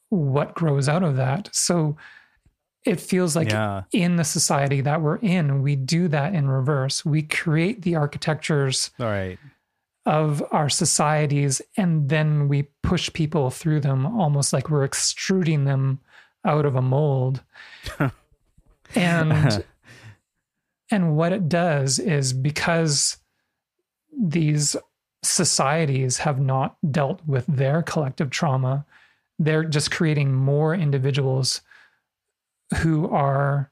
[0.10, 1.97] what grows out of that so
[2.88, 3.84] it feels like yeah.
[3.91, 7.03] in the society that we're in, we do that in reverse.
[7.03, 9.38] We create the architectures right.
[10.05, 15.99] of our societies and then we push people through them almost like we're extruding them
[16.46, 17.42] out of a mold.
[18.96, 19.64] and
[20.92, 23.18] and what it does is because
[24.18, 24.76] these
[25.24, 28.86] societies have not dealt with their collective trauma,
[29.40, 31.62] they're just creating more individuals
[32.82, 33.72] who are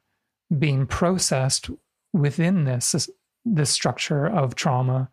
[0.57, 1.70] being processed
[2.13, 3.09] within this
[3.43, 5.09] this structure of trauma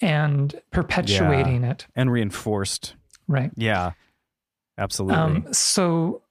[0.00, 2.94] and perpetuating it and reinforced.
[3.28, 3.92] right Yeah.
[4.78, 5.16] Absolutely.
[5.16, 6.22] um, so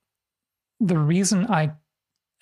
[0.79, 1.71] the reason i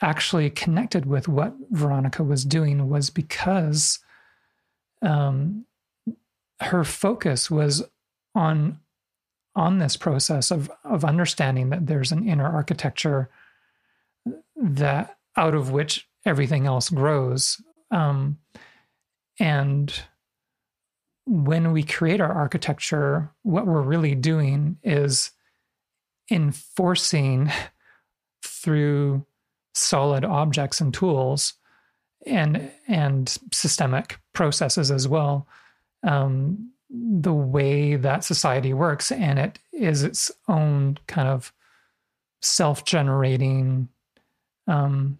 [0.02, 4.00] actually connected with what veronica was doing was because
[5.02, 5.66] um,
[6.62, 7.84] her focus was
[8.36, 8.80] on
[9.56, 13.30] on this process of of understanding that there's an inner architecture
[14.56, 17.62] that out of which everything else grows.
[17.92, 18.40] Um,
[19.40, 19.94] and
[21.26, 25.32] when we create our architecture what we're really doing is
[26.32, 27.52] enforcing
[28.68, 29.26] through
[29.74, 31.54] solid objects and tools
[32.26, 35.48] and and systemic processes as well
[36.04, 41.54] um, the way that society works and it is its own kind of
[42.42, 43.88] self-generating
[44.68, 45.18] um,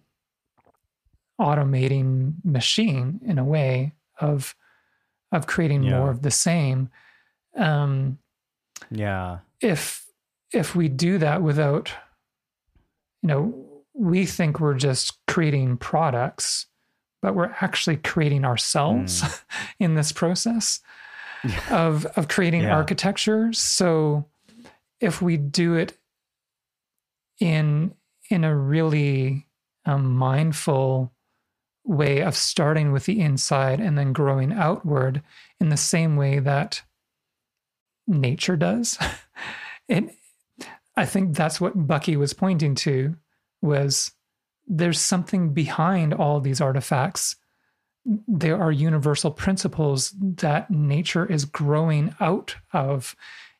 [1.40, 4.54] automating machine in a way of
[5.32, 5.98] of creating Yeah.
[6.00, 6.90] more of the same
[7.56, 8.18] um,
[8.90, 9.38] yeah.
[9.62, 10.04] if
[10.52, 11.92] if we do that without
[13.22, 13.64] you know
[13.94, 16.66] we think we're just creating products
[17.20, 19.22] but we're actually creating ourselves
[19.80, 20.80] in this process
[21.70, 22.74] of of creating Yeah.
[22.74, 24.26] architecture so
[25.00, 25.96] if we do it
[27.40, 27.94] in
[28.30, 29.46] in a really
[29.84, 31.12] um, mindful
[31.84, 35.22] way of starting with the inside and then growing outward
[35.60, 36.82] in the same way that
[38.06, 38.98] nature does
[39.88, 40.10] and
[40.98, 43.16] i think that's what bucky was pointing to
[43.62, 44.12] was
[44.68, 47.36] there's something behind all these artifacts.
[48.04, 53.16] There are universal principles that nature is growing out of.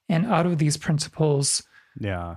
[0.09, 1.63] And out of these principles
[1.99, 2.37] Yeah.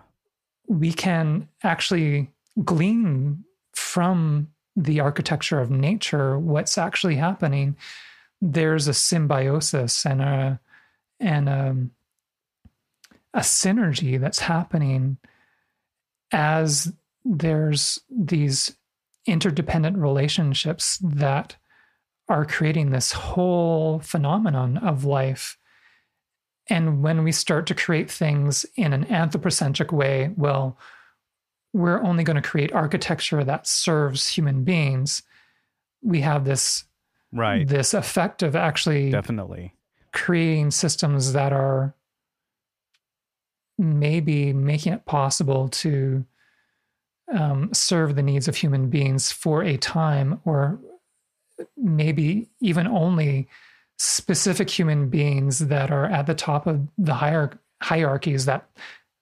[0.67, 2.31] we can actually
[2.63, 3.43] glean
[3.73, 7.75] from the architecture of nature what's actually happening.
[8.41, 10.59] There's a symbiosis and a
[11.19, 11.75] and a,
[13.33, 15.17] a synergy that's happening
[16.31, 16.91] as
[17.23, 18.75] there's these
[19.25, 21.55] interdependent relationships that
[22.27, 25.57] are creating this whole phenomenon of life
[26.71, 30.77] and when we start to create things in an anthropocentric way, well,
[31.73, 35.21] we're only going to create architecture that serves human beings.
[36.01, 36.85] We have this
[37.33, 37.65] Right.
[37.67, 39.73] this effect of actually Definitely.
[40.13, 41.93] creating systems that are
[43.81, 46.23] maybe making it possible to
[47.33, 50.79] um, serve the needs of human beings for a time, or
[51.75, 53.47] maybe even only
[53.97, 58.69] specific human beings that are at the top of the hierarch- hierarchies that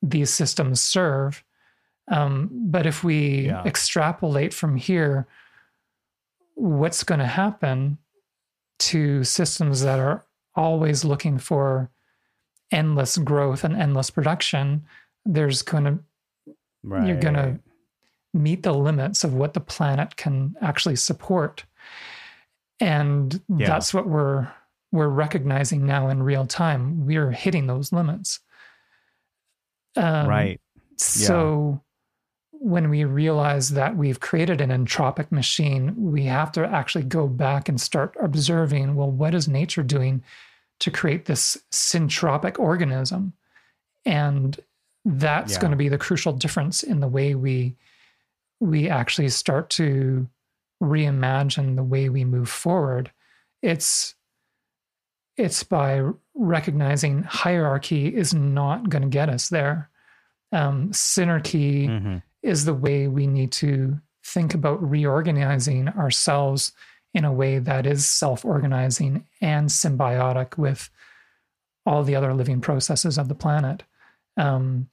[0.01, 1.43] these systems serve.
[2.10, 3.64] Um, but if we Yeah.
[3.66, 5.28] extrapolate from here,
[6.55, 7.97] what's going to happen
[8.80, 11.89] to systems that are always looking for
[12.72, 14.86] endless growth and endless production?
[15.26, 15.99] There's going to
[16.82, 17.07] Right.
[17.07, 17.59] you're going to
[18.34, 21.65] meet the limits of what the planet can actually support.
[22.80, 23.67] And Yeah.
[23.67, 24.47] that's what we're
[24.91, 28.39] we're recognizing now in real time we're hitting those limits.
[29.95, 30.61] Um, right.
[30.95, 31.84] So
[32.51, 37.70] when we realize that we've created an entropic machine, we have to actually go back
[37.70, 40.24] and start observing well, what is nature doing
[40.80, 43.34] to create this syntropic organism?
[44.05, 44.59] And
[45.05, 45.59] that's yeah.
[45.59, 47.75] going to be the crucial difference in the way we
[48.61, 50.27] we actually start to
[50.84, 53.11] reimagine the way we move forward.
[53.61, 54.15] It's
[55.38, 56.03] it's by
[56.34, 59.89] recognizing hierarchy is not going to get us there.
[60.51, 66.71] Um, synarchy mm-hmm is the way we need to think about reorganizing ourselves
[67.14, 70.89] in a way that is self organizing and symbiotic with
[71.86, 73.84] all the other living processes of the planet.
[74.38, 74.89] Um,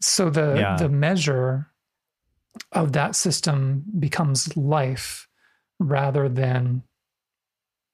[0.00, 0.76] so the yeah.
[0.76, 1.68] the measure
[2.72, 5.28] of that system becomes life
[5.78, 6.82] rather than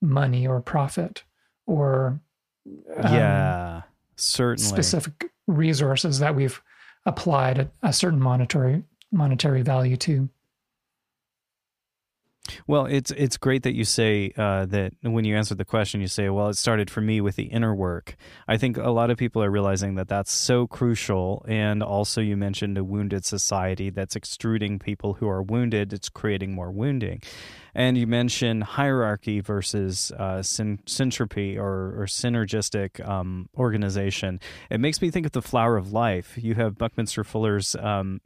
[0.02, 1.24] money or profit
[1.66, 2.20] or
[2.96, 3.82] um, yeah
[4.16, 6.60] certainly specific resources that we've
[7.06, 8.82] applied a, a certain monetary
[9.12, 10.28] monetary value to.
[12.66, 16.06] Well, it's it's great that you say uh, that when you answer the question, you
[16.06, 18.16] say, "Well, it started for me with the inner work."
[18.48, 21.44] I think a lot of people are realizing that that's so crucial.
[21.48, 25.92] And also, you mentioned a wounded society that's extruding people who are wounded.
[25.92, 27.22] It's creating more wounding.
[27.74, 34.40] And you mentioned hierarchy versus uh, syn- syntropy or, or synergistic um, organization.
[34.70, 36.36] It makes me think of the flower of life.
[36.36, 38.20] You have Buckminster Fuller's um,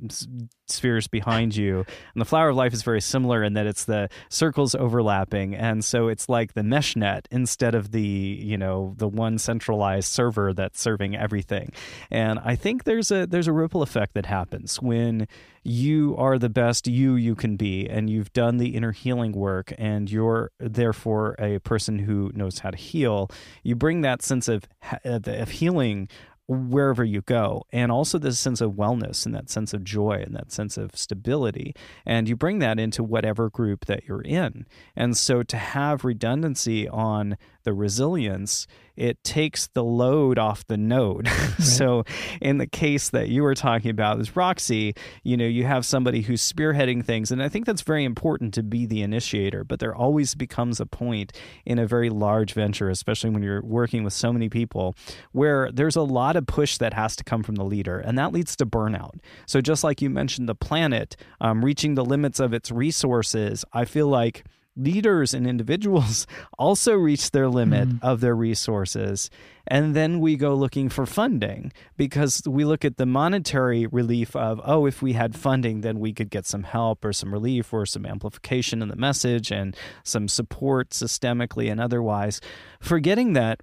[0.67, 1.85] spheres behind you,
[2.15, 5.85] and the flower of life is very similar in that it's the circles overlapping, and
[5.85, 10.53] so it's like the mesh net instead of the you know the one centralized server
[10.53, 11.73] that's serving everything.
[12.11, 15.29] And I think there's a there's a ripple effect that happens when
[15.65, 19.73] you are the best you you can be and you've done the inner healing work
[19.79, 23.31] and you're therefore a person who knows how to heal
[23.63, 24.65] you bring that sense of
[25.05, 26.09] of healing
[26.47, 27.65] wherever you go.
[27.73, 30.97] And also this sense of wellness and that sense of joy and that sense of
[30.97, 31.75] stability.
[32.05, 34.67] And you bring that into whatever group that you're in.
[34.95, 38.67] And so to have redundancy on the resilience
[38.97, 41.29] it takes the load off the node.
[41.35, 41.63] Right.
[41.63, 42.05] so
[42.41, 46.23] in the case that you were talking about with Roxy, you know, you have somebody
[46.23, 47.31] who's spearheading things.
[47.31, 50.87] And I think that's very important to be the initiator, but there always becomes a
[50.87, 51.33] point
[51.65, 54.97] in a very large venture, especially when you're working with so many people,
[55.33, 58.33] where there's a lot of push that has to come from the leader and that
[58.33, 59.19] leads to burnout.
[59.47, 63.85] So just like you mentioned the planet um, reaching the limits of its resources, I
[63.85, 64.45] feel like
[64.77, 66.27] leaders and individuals
[66.59, 67.99] also reach their limit mm.
[68.03, 69.31] of their resources.
[69.67, 74.61] And then we go looking for funding because we look at the monetary relief of,
[74.65, 77.87] oh, if we had funding, then we could get some help or some relief or
[77.87, 82.41] some amplification in the message and some support systemically and otherwise.
[82.81, 83.61] Forgetting that,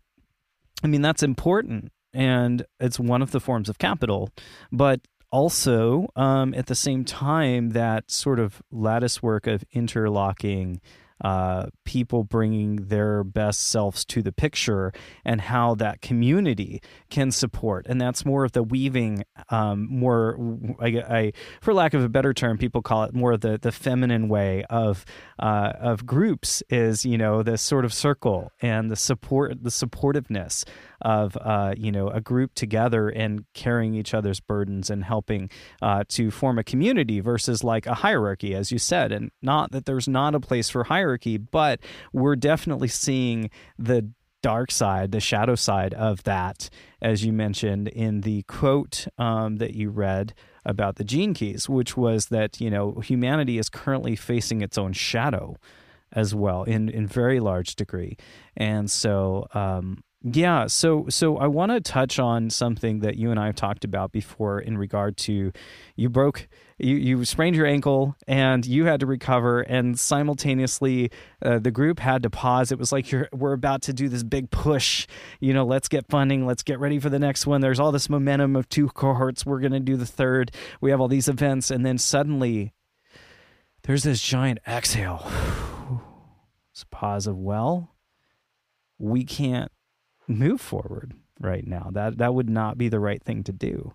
[0.83, 4.29] I mean, that's important and it's one of the forms of capital.
[4.71, 5.01] But
[5.31, 10.81] also, um, at the same time, that sort of lattice work of interlocking
[11.23, 14.91] uh, people bringing their best selves to the picture
[15.23, 17.85] and how that community can support.
[17.87, 20.37] And that's more of the weaving, um, more,
[20.79, 24.29] I, I, for lack of a better term, people call it more the, the feminine
[24.29, 25.05] way of,
[25.39, 30.65] uh, of groups is, you know, the sort of circle and the support, the supportiveness
[31.01, 35.49] of uh, you know a group together and carrying each other's burdens and helping
[35.81, 39.11] uh, to form a community versus like a hierarchy, as you said.
[39.11, 41.79] And not that there's not a place for hierarchy, but
[42.13, 46.69] we're definitely seeing the dark side, the shadow side of that,
[47.01, 50.33] as you mentioned in the quote um, that you read
[50.65, 54.93] about the gene keys, which was that you know humanity is currently facing its own
[54.93, 55.55] shadow
[56.11, 58.17] as well in in very large degree,
[58.57, 63.39] and so um, yeah, so so I want to touch on something that you and
[63.39, 65.51] I have talked about before in regard to
[65.95, 66.47] you broke
[66.77, 71.09] you you sprained your ankle and you had to recover and simultaneously
[71.41, 72.71] uh, the group had to pause.
[72.71, 75.07] It was like you're we're about to do this big push,
[75.39, 77.61] you know, let's get funding, let's get ready for the next one.
[77.61, 80.51] There's all this momentum of two cohorts, we're going to do the third.
[80.81, 82.73] We have all these events and then suddenly
[83.83, 85.29] there's this giant exhale.
[86.73, 87.93] It's a pause of well,
[88.97, 89.69] we can't
[90.27, 91.89] move forward right now.
[91.91, 93.93] That that would not be the right thing to do.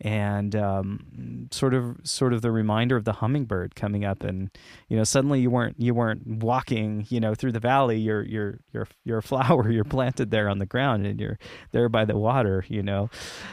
[0.00, 4.50] And um, sort of sort of the reminder of the hummingbird coming up and
[4.88, 8.58] you know suddenly you weren't you weren't walking you know through the valley you're you're
[8.72, 11.38] you're you're a flower you're planted there on the ground and you're
[11.70, 13.08] there by the water you know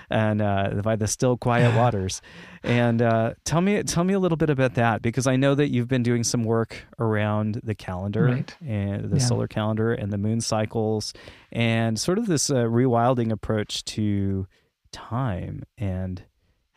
[0.09, 2.21] and uh, by the still quiet waters
[2.63, 5.69] and uh, tell me tell me a little bit about that because I know that
[5.69, 8.57] you've been doing some work around the calendar right.
[8.65, 9.25] and the Yeah.
[9.25, 11.13] solar calendar and the moon cycles
[11.51, 14.47] and sort of this uh, rewilding approach to
[14.91, 16.23] time and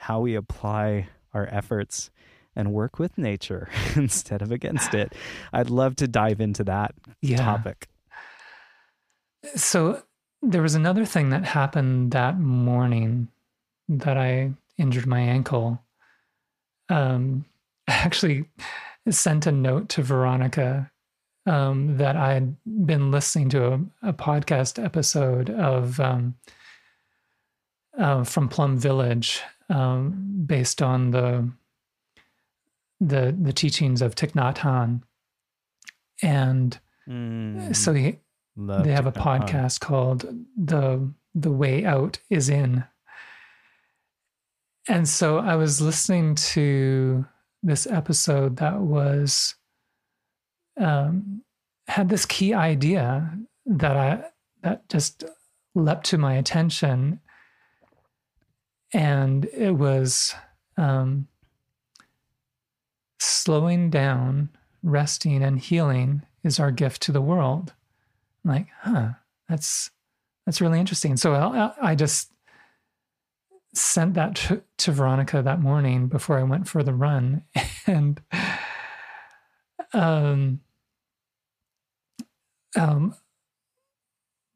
[0.04, 2.10] how we apply our efforts
[2.54, 5.14] and work with nature instead of against it.
[5.52, 7.38] I'd love to dive into that Yeah.
[7.38, 7.88] topic.
[9.56, 10.02] So
[10.42, 13.28] there was another thing that happened that morning
[13.88, 15.80] that I injured my ankle.
[16.90, 17.46] Um,
[17.88, 18.44] I actually
[19.08, 20.90] sent a note to Veronica
[21.46, 23.80] um, that I had been listening to a,
[24.10, 26.34] a podcast episode of um,
[27.98, 29.40] uh, from Plum Village,
[29.70, 31.50] um, based on the
[33.00, 35.02] the the teachings of Thich Nhat Hanh,
[36.22, 38.18] and Mm, so he,
[38.56, 39.48] they have a Thich Nhat Hanh.
[39.48, 40.24] podcast called
[40.56, 42.84] the the way out is in.
[44.88, 47.24] And so i was listening to
[47.62, 49.54] this episode that was
[50.78, 51.42] um
[51.88, 53.36] had this key idea
[53.66, 54.22] that i
[54.62, 55.24] that just
[55.74, 57.20] leapt to my attention
[58.94, 60.34] and it was
[60.78, 61.28] um
[63.18, 64.48] slowing down
[64.82, 67.72] resting and healing is our gift to the world.
[68.44, 69.10] I'm like, huh,
[69.48, 69.90] that's
[70.46, 71.16] that's really interesting.
[71.16, 72.30] So I, I just
[73.74, 77.44] sent that to, to Veronica that morning before I went for the run,
[77.86, 78.20] and
[79.92, 80.60] um,
[82.76, 83.14] um,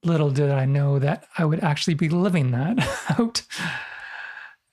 [0.05, 2.79] little did I know that I would actually be living that
[3.19, 3.43] out,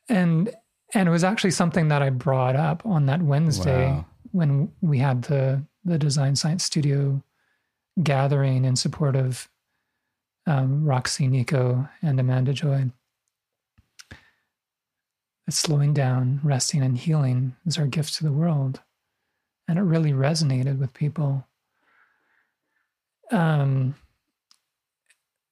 [0.10, 0.54] and
[0.94, 4.06] and it was actually something that I brought up on that Wednesday Wow.
[4.32, 7.24] when we had the the Design Science Studio
[8.02, 9.50] gathering in support of
[10.48, 12.92] um, Roxy Nico and Amanda Joy.
[15.46, 18.82] That slowing down, resting, and healing is our gift to the world.
[19.68, 21.48] And it really resonated with people.
[23.32, 23.96] Um,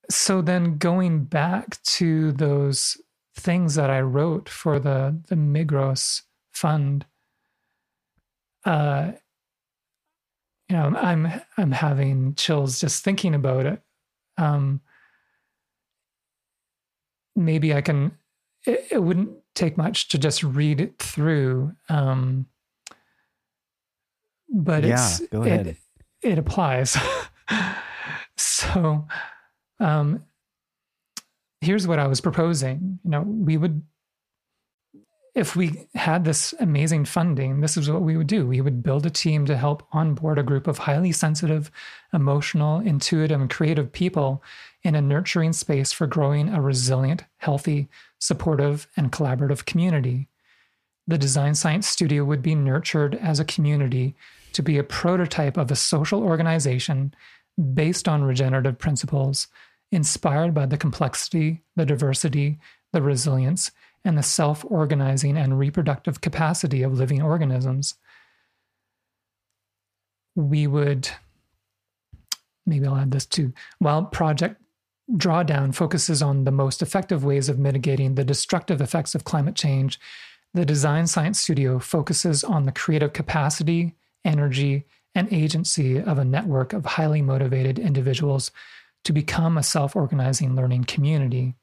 [0.09, 2.97] so then going back to those
[3.35, 6.21] things that I wrote for the, the Migros
[6.51, 7.05] fund,
[8.65, 9.11] uh,
[10.69, 13.81] you know, I'm I'm having chills just thinking about it.
[14.37, 14.81] Um,
[17.35, 18.17] maybe I can.
[18.65, 22.47] It, it wouldn't take much to just read it through, um,
[24.49, 25.77] but Yeah, it's it
[26.21, 26.97] it applies.
[28.37, 29.05] so,
[29.79, 30.23] um,
[31.63, 32.99] here's what I was proposing.
[33.03, 33.81] You know, we would
[35.35, 38.45] if we had this amazing funding, this is what we would do.
[38.45, 41.71] We would build a team to help onboard a group of highly sensitive,
[42.13, 44.43] emotional, intuitive, and creative people
[44.83, 47.87] in a nurturing space for growing a resilient, healthy,
[48.19, 50.27] supportive, and collaborative community.
[51.07, 54.15] The Design Science Studio would be nurtured as a community
[54.53, 57.13] to be a prototype of a social organization
[57.73, 59.47] based on regenerative principles,
[59.93, 62.59] inspired by the complexity, the diversity,
[62.91, 63.71] the resilience,
[64.03, 67.95] and the self organizing and reproductive capacity of living organisms.
[70.35, 71.09] We would,
[72.65, 73.53] maybe I'll add this too.
[73.79, 74.59] While Project
[75.11, 79.99] Drawdown focuses on the most effective ways of mitigating the destructive effects of climate change,
[80.53, 86.73] the Design Science Studio focuses on the creative capacity, energy, and agency of a network
[86.73, 88.51] of highly motivated individuals
[89.03, 91.55] to become a self organizing learning community.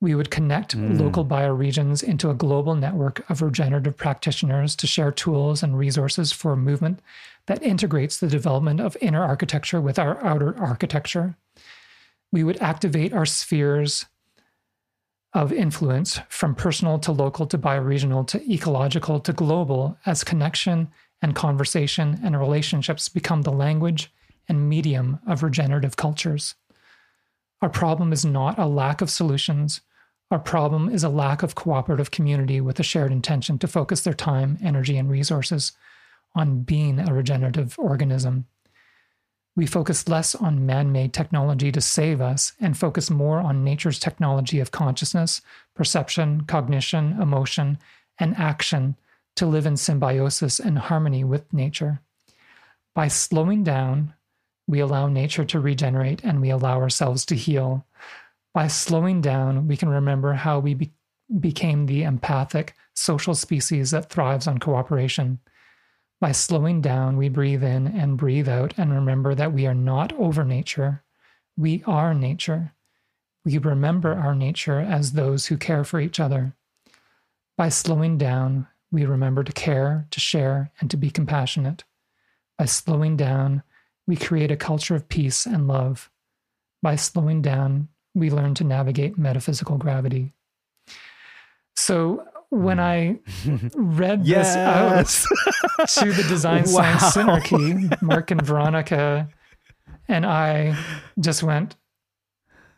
[0.00, 1.00] We would connect Mm.
[1.00, 6.52] local bioregions into a global network of regenerative practitioners to share tools and resources for
[6.52, 7.00] a movement
[7.46, 11.36] that integrates the development of inner architecture with our outer architecture.
[12.32, 14.06] We would activate our spheres
[15.32, 20.88] of influence from personal to local to bioregional to ecological to global as connection
[21.22, 24.12] and conversation and relationships become the language
[24.48, 26.54] and medium of regenerative cultures.
[27.62, 29.80] Our problem is not a lack of solutions.
[30.30, 34.14] Our problem is a lack of cooperative community with a shared intention to focus their
[34.14, 35.72] time, energy, and resources
[36.34, 38.46] on being a regenerative organism.
[39.56, 44.00] We focus less on man made technology to save us and focus more on nature's
[44.00, 45.40] technology of consciousness,
[45.74, 47.78] perception, cognition, emotion,
[48.18, 48.96] and action
[49.36, 52.00] to live in symbiosis and harmony with nature.
[52.94, 54.14] By slowing down,
[54.66, 57.86] we allow nature to regenerate and we allow ourselves to heal.
[58.52, 60.92] By slowing down, we can remember how we be-
[61.40, 65.40] became the empathic social species that thrives on cooperation.
[66.20, 70.12] By slowing down, we breathe in and breathe out and remember that we are not
[70.14, 71.02] over nature.
[71.56, 72.72] We are nature.
[73.44, 76.54] We remember our nature as those who care for each other.
[77.58, 81.84] By slowing down, we remember to care, to share, and to be compassionate.
[82.56, 83.62] By slowing down,
[84.06, 86.10] we create a culture of peace and love.
[86.82, 90.34] By slowing down, we learn to navigate metaphysical gravity.
[91.76, 92.82] So when hmm.
[92.82, 93.18] I
[93.74, 95.06] read this out
[95.88, 96.98] to the Design wow.
[96.98, 99.28] Science Synarchy, Mark and Veronica,
[100.08, 100.76] and I
[101.18, 101.76] just went,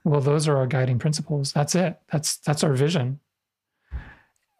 [0.05, 1.53] well, those are our guiding principles.
[1.53, 1.99] That's it.
[2.11, 3.20] That's that's our vision.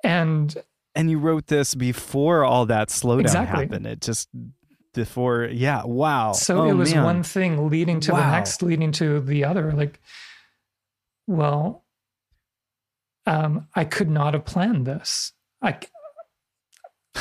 [0.03, 0.55] And
[0.95, 3.65] and you wrote this before all that slowdown exactly.
[3.65, 3.87] happened.
[3.87, 4.29] It just
[4.97, 6.33] before, yeah, wow.
[6.33, 7.05] So oh, it was man.
[7.05, 8.19] one thing leading to wow.
[8.19, 9.73] the next, leading to the other.
[9.73, 10.01] Like,
[11.29, 11.85] well,
[13.27, 15.33] um, I could not have planned this.
[15.63, 15.79] I,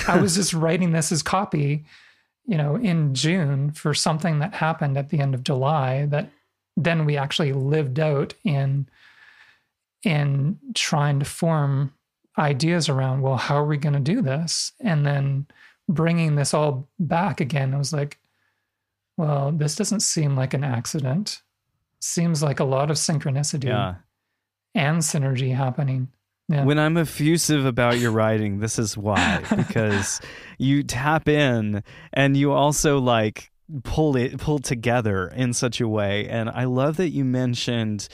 [0.08, 1.86] I was just writing this as copy,
[2.48, 6.32] you know, in June for something that happened at the end of July that
[6.78, 8.88] then we actually lived out in
[10.04, 11.92] in trying to form
[12.38, 15.48] ideas around well how are we going to do this and then
[15.88, 18.20] bringing this all back again I was like
[19.18, 21.42] well this doesn't seem like an accident
[22.00, 23.96] seems like a lot of synchronicity yeah.
[24.74, 26.10] and synergy happening
[26.48, 26.64] yeah.
[26.64, 30.22] When I'm effusive about your writing, this is why because
[30.60, 31.84] you tap in
[32.14, 33.52] and you also like
[33.84, 38.08] pull it pull together in such a way and I love that you mentioned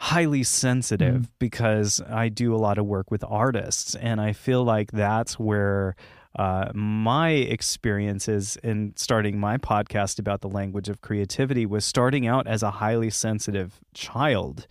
[0.00, 1.28] highly sensitive mm.
[1.38, 5.94] because I do a lot of work with artists and I feel like that's where
[6.36, 12.46] uh, my experiences in starting my podcast about the language of creativity was starting out
[12.46, 14.66] as a highly sensitive child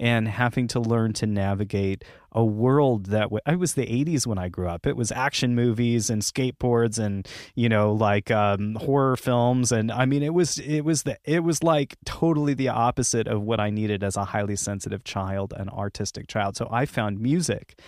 [0.00, 4.38] and having to learn to navigate a world that w- it was the 80s when
[4.38, 4.86] I grew up.
[4.86, 10.06] It was action movies and skateboards and you know like um, horror films and I
[10.06, 13.68] mean it was it was the it was like totally the opposite of what I
[13.68, 16.56] needed as a highly sensitive child, an artistic child.
[16.56, 17.78] So I found music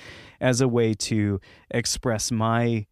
[0.41, 1.41] as a way to
[1.71, 2.87] express my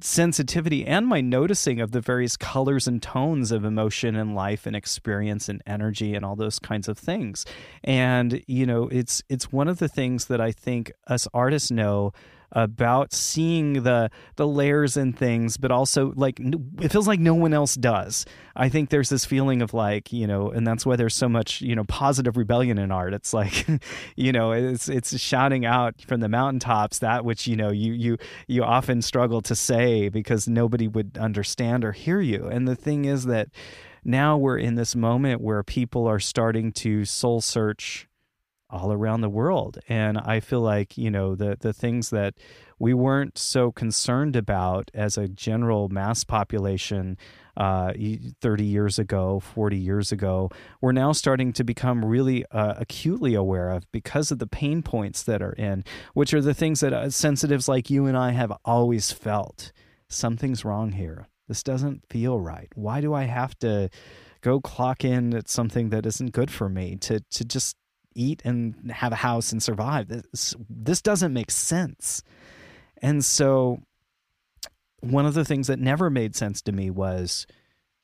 [0.00, 4.74] sensitivity and my noticing of the various colors and tones of emotion and life and
[4.74, 7.44] experience and energy and all those kinds of things.
[7.84, 12.12] And you know it's it's one of the things that i think us artists know
[12.52, 16.40] about seeing the the layers and things but also like
[16.80, 18.24] it feels like no one else does.
[18.54, 21.60] I think there's this feeling of like you know and that's why there's so much
[21.60, 23.14] you know positive rebellion in art.
[23.14, 23.66] It's like
[24.16, 28.18] you know it's it's shouting out from the mountaintops that which you know you you
[28.46, 32.46] you often struggle to say because nobody would understand or hear you.
[32.46, 33.48] And the thing is that
[34.04, 38.08] now we're in this moment where people are starting to soul search
[38.68, 39.78] all around the world.
[39.88, 42.34] And I feel like, you know, the the things that
[42.78, 47.16] we weren't so concerned about as a general mass population
[47.56, 47.92] uh,
[48.42, 50.50] 30 years ago, 40 years ago,
[50.82, 55.22] we're now starting to become really uh, acutely aware of because of the pain points
[55.22, 58.52] that are in, which are the things that uh, sensitives like you and I have
[58.64, 59.72] always felt.
[60.08, 61.28] Something's wrong here.
[61.48, 62.68] This doesn't feel right.
[62.74, 63.88] Why do I have to
[64.42, 67.76] go clock in at something that isn't good for me to to just
[68.16, 70.08] eat and have a house and survive.
[70.08, 72.22] This, this doesn't make sense.
[73.02, 73.82] And so
[75.00, 77.46] one of the things that never made sense to me was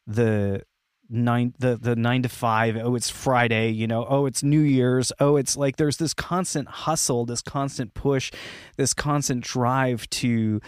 [0.07, 0.63] the
[1.09, 5.13] nine the the nine to five oh it's friday you know oh it's new year's
[5.21, 8.33] oh it's like there's this constant hustle this constant push
[8.77, 10.59] this constant drive to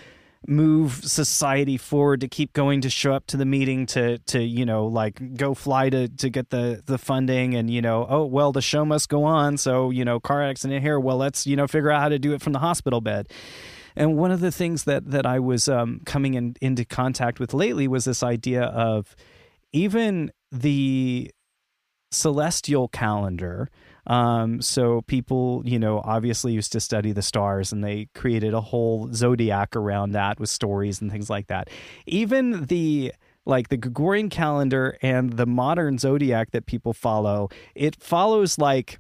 [0.46, 4.66] move society forward to keep going to show up to the meeting to to you
[4.66, 8.52] know like go fly to to get the the funding and you know oh well
[8.52, 11.66] the show must go on so you know car accident here well let's you know
[11.66, 13.28] figure out how to do it from the hospital bed.
[13.96, 17.54] And one of the things that that I was um, coming in, into contact with
[17.54, 19.14] lately was this idea of
[19.72, 21.30] even the
[22.10, 23.70] celestial calendar
[24.06, 28.60] um, so people, you know, obviously used to study the stars and they created a
[28.60, 31.70] whole zodiac around that with stories and things like that.
[32.06, 33.12] Even the
[33.46, 38.98] like the Gregorian calendar and the modern zodiac that people follow, it follows like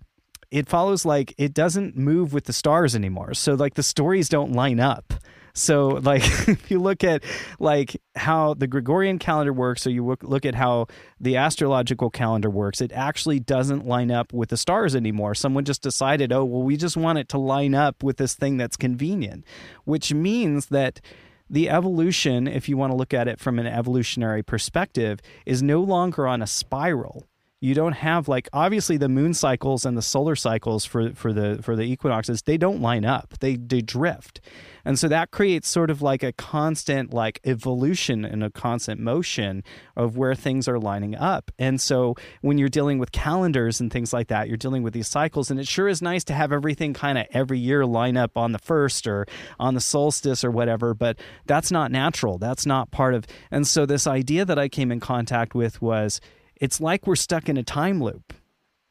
[0.50, 3.34] it follows like it doesn't move with the stars anymore.
[3.34, 5.14] So like the stories don't line up.
[5.54, 7.22] So, like, if you look at
[7.58, 10.86] like how the Gregorian calendar works, or you look, look at how
[11.20, 15.34] the astrological calendar works, it actually doesn't line up with the stars anymore.
[15.34, 18.56] Someone just decided, oh, well, we just want it to line up with this thing
[18.56, 19.44] that's convenient,
[19.84, 21.00] which means that
[21.48, 25.80] the evolution, if you want to look at it from an evolutionary perspective, is no
[25.82, 27.26] longer on a spiral
[27.60, 31.60] You don't have like obviously the moon cycles and the solar cycles for for the
[31.62, 32.42] for the equinoxes.
[32.42, 33.34] They don't line up.
[33.40, 34.40] They they drift.
[34.84, 39.62] And so that creates sort of like a constant like evolution and a constant motion
[39.96, 41.50] of where things are lining up.
[41.58, 45.08] And so when you're dealing with calendars and things like that, you're dealing with these
[45.08, 48.36] cycles and it sure is nice to have everything kind of every year line up
[48.36, 49.26] on the first or
[49.58, 52.38] on the solstice or whatever, but that's not natural.
[52.38, 56.20] That's not part of And so this idea that I came in contact with was
[56.56, 58.32] it's like we're stuck in a time loop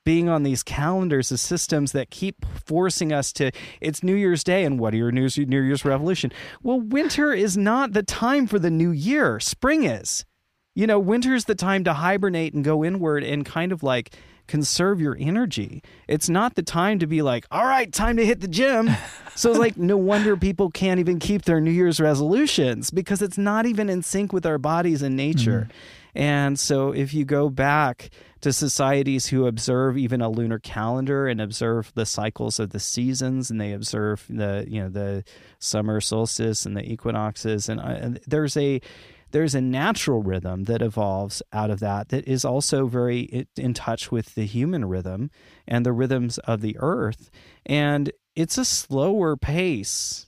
[0.03, 3.51] being on these calendars the systems that keep forcing us to
[3.81, 6.31] it's new year's day and what are your new, new year's revolution?
[6.61, 9.39] Well winter is not the time for the new year.
[9.39, 10.25] Spring is.
[10.75, 14.15] You know winter's the time to hibernate and go inward and kind of like
[14.47, 15.81] conserve your energy.
[16.07, 18.89] It's not the time to be like all right time to hit the gym.
[19.35, 23.35] So it's like no wonder people can't even keep their new year's resolutions because it's
[23.35, 25.69] not even in sync with our bodies and nature.
[25.69, 25.75] Mm.
[26.15, 28.11] And so if you go back
[28.43, 33.49] to societies who observe even a lunar calendar and observe the cycles of the seasons
[33.49, 35.23] and they observe the you know the
[35.59, 37.69] summer solstice and the equinoxes.
[37.69, 38.81] And, uh, and there's a
[39.31, 44.11] there's a natural rhythm that evolves out of that that is also very in touch
[44.11, 45.31] with the human rhythm
[45.65, 47.31] and the rhythms of the earth.
[47.65, 50.27] And it's a slower pace.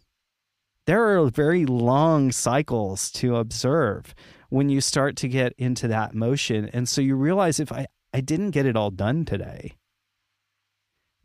[0.87, 4.15] There are very long cycles to observe
[4.49, 6.69] when you start to get into that motion.
[6.71, 9.73] And so you realize if I, I didn't get it all done today,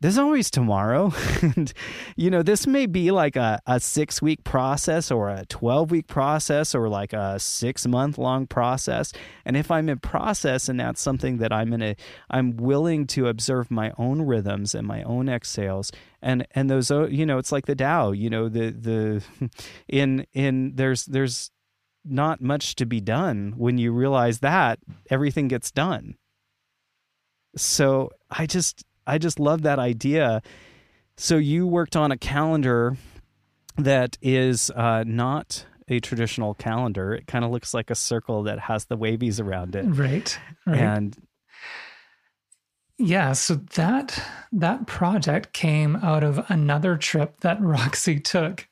[0.01, 1.13] there's always tomorrow.
[1.41, 1.71] and,
[2.17, 6.07] you know, this may be like a, a six week process or a 12 week
[6.07, 9.13] process or like a six month long process.
[9.45, 11.95] And if I'm in process and that's something that I'm in a,
[12.29, 17.07] I'm willing to observe my own rhythms and my own exhales and, and those, uh,
[17.07, 19.23] you know, it's like the Tao, you know, the, the,
[19.87, 21.51] in, in, there's, there's,
[22.03, 24.79] not much to be done when you realize that
[25.11, 26.15] everything gets done
[27.55, 30.41] so i just i just love that idea.
[31.17, 32.97] So you worked on a calendar
[33.77, 37.13] that is uh, not a traditional calendar.
[37.13, 39.83] It kind of looks like a circle that has the wavies around it.
[39.83, 40.79] Right, right.
[40.79, 41.17] and
[43.01, 48.67] yeah so that that project came out of another trip that roxy took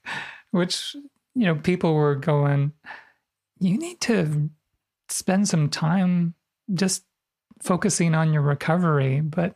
[0.52, 0.96] which
[1.34, 2.72] you know people were going
[3.60, 4.50] you need to
[5.10, 6.36] spend some time
[6.74, 7.04] just
[7.62, 9.22] focusing on your recovery.
[9.22, 9.56] But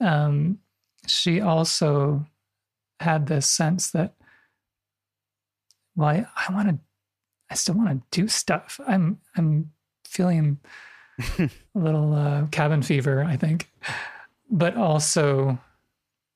[0.00, 0.58] um,
[1.06, 2.26] she also
[3.00, 4.14] had this sense that,
[5.96, 6.78] well, I, I want to,
[7.50, 8.80] I still want to do stuff.
[8.86, 9.70] I'm, I'm
[10.06, 10.58] feeling
[11.38, 13.70] a little uh, cabin fever, I think,
[14.50, 15.58] but also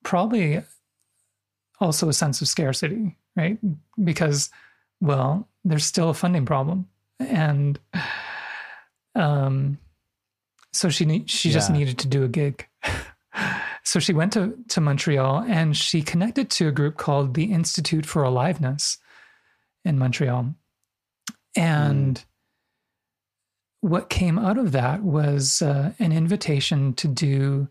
[0.04, 0.62] probably
[1.80, 3.58] also a sense of scarcity, right?
[4.02, 4.50] Because,
[5.00, 6.88] well, there's still a funding problem,
[7.20, 7.78] and
[9.14, 9.78] um,
[10.78, 11.54] so she she yeah.
[11.54, 12.68] just needed to do a gig.
[13.82, 18.06] so she went to to Montreal and she connected to a group called the Institute
[18.06, 18.98] for Aliveness
[19.84, 20.54] in Montreal,
[21.56, 22.16] and.
[22.16, 22.24] Mm.
[23.80, 27.68] What came out of that was uh, an invitation to do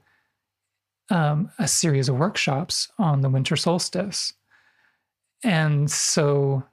[1.09, 4.31] um, a series of workshops on the winter solstice.
[5.43, 6.63] And so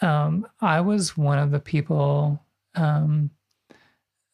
[0.00, 2.40] um, I was one of the people
[2.76, 3.30] um,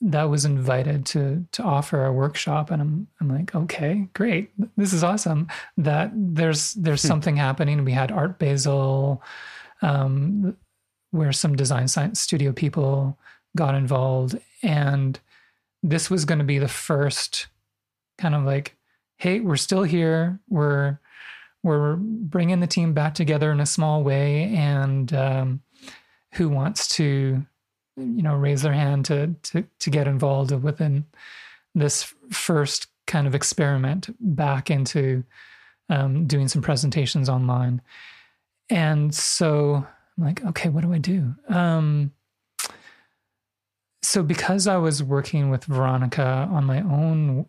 [0.05, 4.93] that was invited to to offer a workshop, and I'm I'm like, okay, great, this
[4.93, 5.49] is awesome.
[5.79, 7.09] That there's there's hmm.
[7.09, 7.85] something happening.
[7.85, 9.23] We had Art Basel,
[9.81, 10.57] um,
[11.11, 13.19] where some design science studio people
[13.57, 15.19] got involved, and
[15.83, 17.47] this was going to be the first
[18.19, 18.77] kind of like,
[19.17, 20.39] hey, we're still here.
[20.51, 20.99] We're
[21.63, 25.63] we're bringing the team back together in a small way and um,
[26.35, 27.47] who wants to
[27.97, 31.05] you know raise their hand to to to get involved within
[31.75, 35.23] this first kind of experiment back into
[35.91, 37.81] um, doing some presentations online.
[38.71, 39.87] And so
[40.17, 41.35] i'm like okay what do i do?
[41.49, 42.13] Um,
[44.03, 47.47] so because i was working with veronica on my own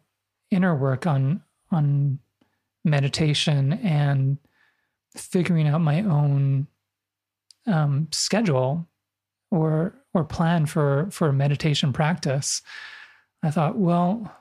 [0.52, 1.42] inner work on
[1.72, 2.20] on
[2.84, 4.38] meditation and
[5.16, 6.68] figuring out my own
[7.68, 8.88] um, schedule
[9.52, 12.64] or or plan for for meditation practice,
[13.44, 14.34] I thought, well,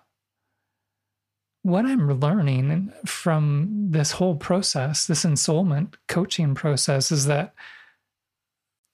[1.62, 7.55] what I'm learning from this whole process, this ensoulment coaching process, is that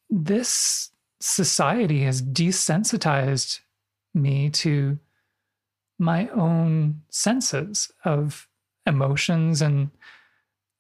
[0.09, 3.61] this society has desensitized
[4.15, 4.99] me to
[5.99, 8.49] my own senses of
[8.87, 9.91] emotions and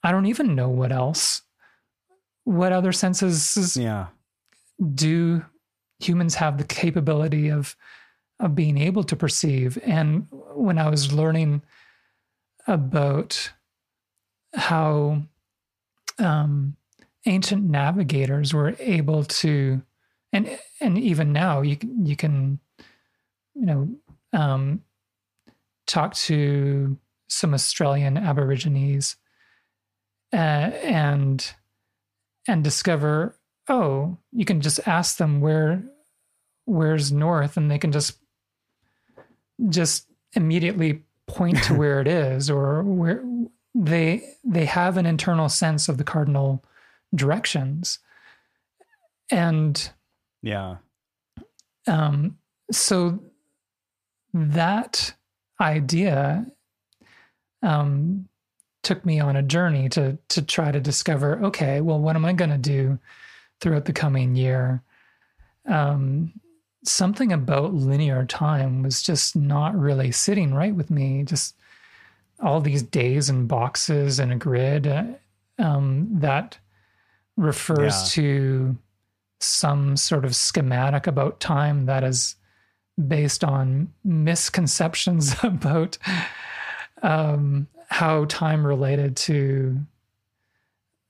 [0.02, 1.42] I don't even know what else.
[2.44, 4.06] What other senses yeah.
[4.94, 5.44] do
[6.00, 7.76] humans have the capability of
[8.38, 9.78] of being able to perceive.
[9.84, 11.62] And when I was learning
[12.66, 13.52] about
[14.54, 15.22] how
[16.18, 16.76] um,
[17.26, 19.82] ancient navigators were able to,
[20.32, 22.60] and and even now you you can,
[23.54, 23.88] you know,
[24.32, 24.82] um,
[25.86, 26.96] talk to
[27.28, 29.16] some Australian Aborigines
[30.32, 31.52] uh, and
[32.48, 33.36] and discover
[33.68, 35.82] oh you can just ask them where
[36.64, 38.18] where's north and they can just
[39.68, 43.22] just immediately point to where it is or where
[43.74, 46.64] they they have an internal sense of the cardinal
[47.14, 47.98] directions.
[49.30, 49.90] And
[50.42, 50.76] yeah.
[51.86, 52.38] um
[52.72, 53.20] so
[54.32, 55.14] that
[55.60, 56.46] idea
[57.62, 58.28] um
[58.82, 62.32] took me on a journey to to try to discover okay well what am i
[62.32, 62.98] going to do
[63.60, 64.82] throughout the coming year
[65.66, 66.32] um
[66.84, 71.24] something about linear time was just not really sitting right with me.
[71.24, 71.56] Just
[72.42, 75.04] all these days and boxes and a grid uh,
[75.58, 76.58] um, that
[77.36, 78.22] refers yeah.
[78.22, 78.78] to
[79.40, 82.36] some sort of schematic about time that is
[83.08, 85.98] based on misconceptions about
[87.02, 89.78] um, how time related to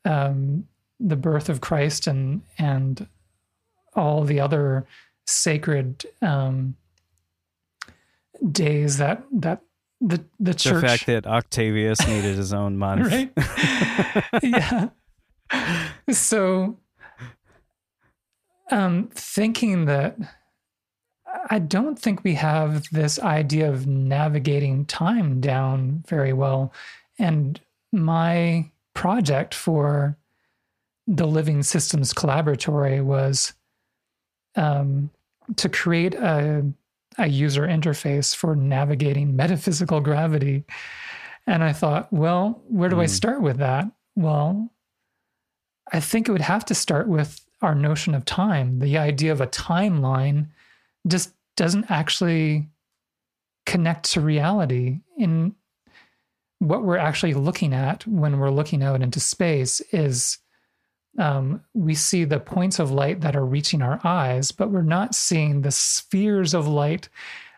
[0.05, 0.67] um,
[1.01, 3.09] the birth of Christ and and
[3.95, 4.87] all the other
[5.27, 6.77] sacred um,
[8.53, 9.63] days that that
[10.01, 10.83] the the church.
[10.83, 13.33] The fact that Octavius needed his own month, right?
[14.43, 14.89] yeah.
[16.11, 16.79] So,
[18.71, 20.17] um, thinking that
[21.51, 26.73] I don't think we have this idea of navigating time down very well,
[27.19, 27.61] and
[27.93, 30.17] my project for
[31.11, 33.53] the Living Systems Collaboratory was
[34.55, 35.11] um,
[35.57, 36.65] to create a,
[37.19, 40.65] a user interface for navigating metaphysical gravity.
[41.49, 43.01] And I thought, well, where do mm.
[43.01, 43.11] I hmm.
[43.11, 43.91] start with that?
[44.15, 44.71] Well,
[45.93, 48.79] I think it would have to start with our notion of time.
[48.79, 50.47] The idea of a timeline
[51.09, 52.69] just doesn't actually
[53.67, 55.01] connect to reality.
[55.19, 55.57] In
[56.61, 60.39] what we're actually looking at when we're looking out into space is
[61.19, 65.15] um, we see the points of light that are reaching our eyes, but we're not
[65.15, 67.09] seeing the spheres of light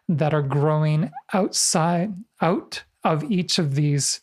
[0.08, 4.20] that are growing outside, out of each of these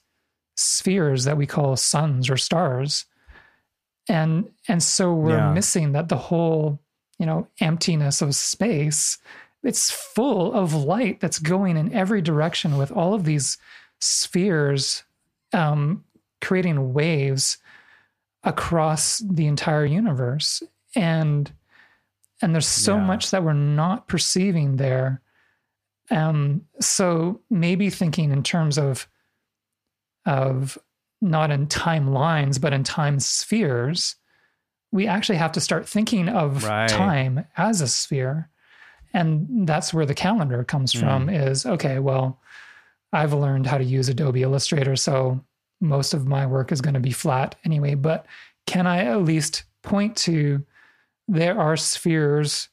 [0.56, 3.06] spheres that we call suns or stars.
[4.08, 5.54] And and so we're yeah.
[5.54, 6.80] missing that the whole,
[7.20, 9.20] you know, emptiness of space,
[9.64, 13.58] it's full of light that's going in every direction with all of these
[14.00, 15.04] spheres
[15.54, 16.04] um,
[16.42, 17.58] creating waves
[18.44, 20.64] across the entire universe
[20.96, 21.52] and
[22.42, 23.06] and there's so yeah.
[23.06, 25.22] much that we're not perceiving there
[26.10, 29.08] um so maybe thinking in terms of
[30.26, 30.78] of
[31.22, 34.16] not in timelines but in time spheres
[34.92, 36.90] we actually have to start thinking of right.
[36.90, 38.50] time as a sphere
[39.14, 41.02] and that's where the calendar comes mm.
[41.02, 42.40] from is okay well
[43.12, 45.44] i've learned how to use adobe illustrator so
[45.82, 45.88] Mm.
[45.88, 48.26] most of my work is going to be flat anyway, but
[48.68, 50.64] can I at least point to
[51.28, 52.70] there are spheres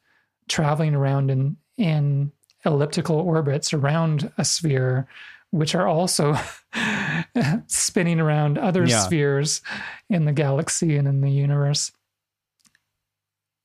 [0.49, 2.33] traveling around in in
[2.65, 5.07] elliptical orbits around a sphere
[5.51, 6.37] which are also
[7.67, 9.01] spinning around other yeah.
[9.01, 9.63] spheres
[10.11, 11.93] in the galaxy and in the universe.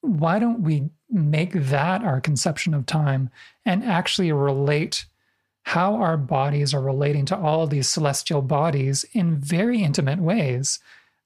[0.02, 3.30] Why don't we make that our conception of time
[3.66, 5.06] and actually relate
[5.64, 10.80] how our bodies are relating to all these celestial bodies in very intimate ways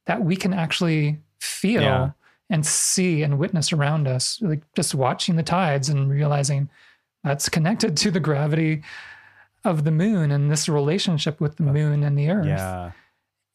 [0.06, 2.10] that we can actually feel yeah.
[2.50, 6.70] and see and witness around us like just watching the tides and realizing
[7.24, 8.84] that's connected to the gravity
[9.64, 12.92] of the moon and this relationship with the moon and the earth yeah.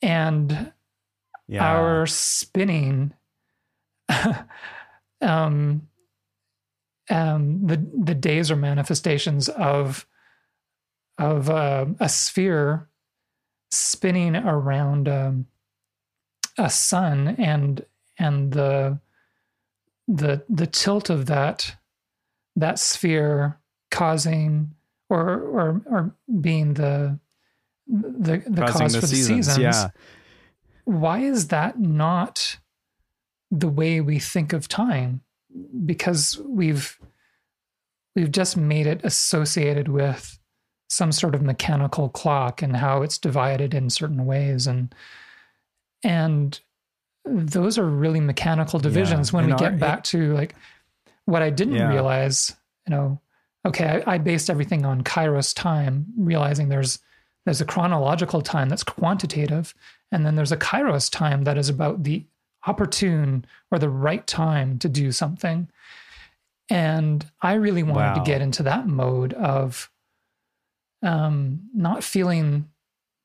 [0.02, 0.72] and
[1.46, 1.64] yeah.
[1.64, 3.12] our spinning
[5.20, 5.86] um
[7.10, 10.06] um the the days are manifestations of
[11.20, 12.88] of uh, a sphere
[13.70, 15.46] spinning around um,
[16.58, 17.84] a sun and
[18.18, 18.98] and the
[20.08, 21.76] the the tilt of that
[22.56, 23.60] that sphere
[23.90, 24.74] causing
[25.08, 27.18] or or or being the
[27.86, 29.58] the the causing cause the for the seasons, seasons.
[29.58, 29.88] Yeah.
[30.84, 32.58] Why is that not
[33.50, 35.20] the way we think of time?
[35.84, 36.98] Because we've
[38.16, 40.39] we've just made it associated with
[40.90, 44.94] some sort of mechanical clock and how it's divided in certain ways and
[46.02, 46.60] and
[47.24, 49.36] those are really mechanical divisions yeah.
[49.36, 50.54] when and we our, get back it, to like
[51.26, 51.88] what I didn't yeah.
[51.88, 53.20] realize, you know,
[53.66, 56.98] okay, I, I based everything on Kairos time, realizing there's
[57.44, 59.74] there's a chronological time that's quantitative,
[60.12, 62.24] and then there's a Kairos time that is about the
[62.66, 65.68] opportune or the right time to do something.
[66.68, 68.14] And I really wanted wow.
[68.14, 69.89] to get into that mode of
[71.02, 72.68] um, not feeling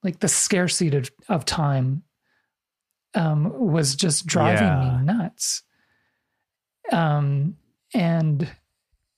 [0.03, 2.03] like the scarcity of, of time
[3.15, 4.97] um, was just driving yeah.
[4.99, 5.63] me nuts.
[6.91, 7.57] Um,
[7.93, 8.47] and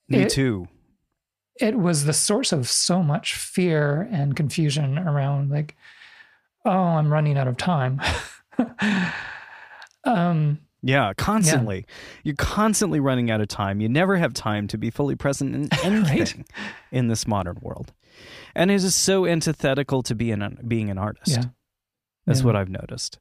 [0.07, 0.67] me it, too.
[1.59, 5.75] It was the source of so much fear and confusion around like,
[6.65, 7.99] oh, I'm running out of time.
[10.03, 11.77] um, yeah, constantly.
[11.77, 11.93] Yeah.
[12.23, 13.81] You're constantly running out of time.
[13.81, 16.47] You never have time to be fully present in anything right?
[16.91, 17.93] in this modern world.
[18.55, 21.31] And it is so antithetical to be an, being an artist.
[21.31, 21.43] Yeah.
[22.25, 22.45] That's yeah.
[22.45, 23.19] what I've noticed.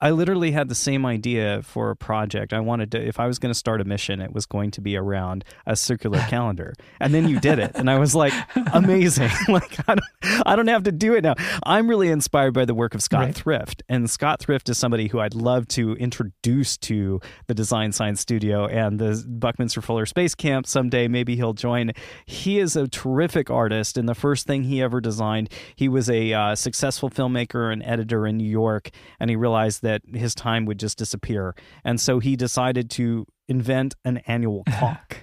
[0.00, 2.52] I literally had the same idea for a project.
[2.52, 4.80] I wanted to, if I was going to start a mission, it was going to
[4.80, 6.74] be around a circular calendar.
[7.00, 7.72] And then you did it.
[7.74, 8.32] And I was like,
[8.72, 9.30] amazing.
[9.48, 11.34] like, I don't, I don't have to do it now.
[11.64, 13.34] I'm really inspired by the work of Scott right.
[13.34, 13.82] Thrift.
[13.88, 18.66] And Scott Thrift is somebody who I'd love to introduce to the Design Science Studio
[18.66, 21.06] and the Buckminster Fuller Space Camp someday.
[21.06, 21.92] Maybe he'll join.
[22.26, 23.96] He is a terrific artist.
[23.96, 28.26] And the first thing he ever designed, he was a uh, successful filmmaker and editor
[28.26, 28.90] in New York.
[29.20, 31.54] And he realized that his time would just disappear.
[31.84, 35.18] And so he decided to invent an annual clock.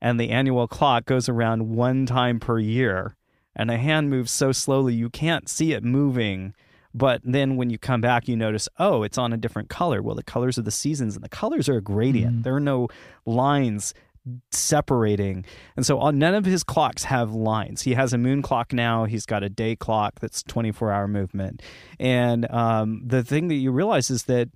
[0.00, 3.16] and the annual clock goes around one time per year.
[3.54, 6.54] And the hand moves so slowly you can't see it moving.
[6.92, 10.00] But then when you come back, you notice, oh, it's on a different color.
[10.00, 12.32] Well, the colors are the seasons, and the colors are a gradient.
[12.32, 12.42] Mm-hmm.
[12.42, 12.88] There are no
[13.26, 13.94] lines
[14.50, 15.44] separating.
[15.76, 17.82] And so uh, none of his clocks have lines.
[17.82, 19.04] He has a moon clock now.
[19.04, 21.62] He's got a day clock that's 24 hour movement.
[21.98, 24.48] And um, the thing that you realize is that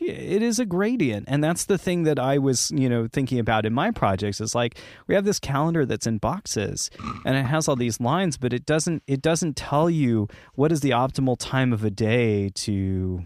[0.00, 3.66] it is a gradient and that's the thing that i was you know thinking about
[3.66, 6.90] in my projects is like we have this calendar that's in boxes
[7.26, 10.80] and it has all these lines but it doesn't it doesn't tell you what is
[10.80, 13.22] the optimal time of a day to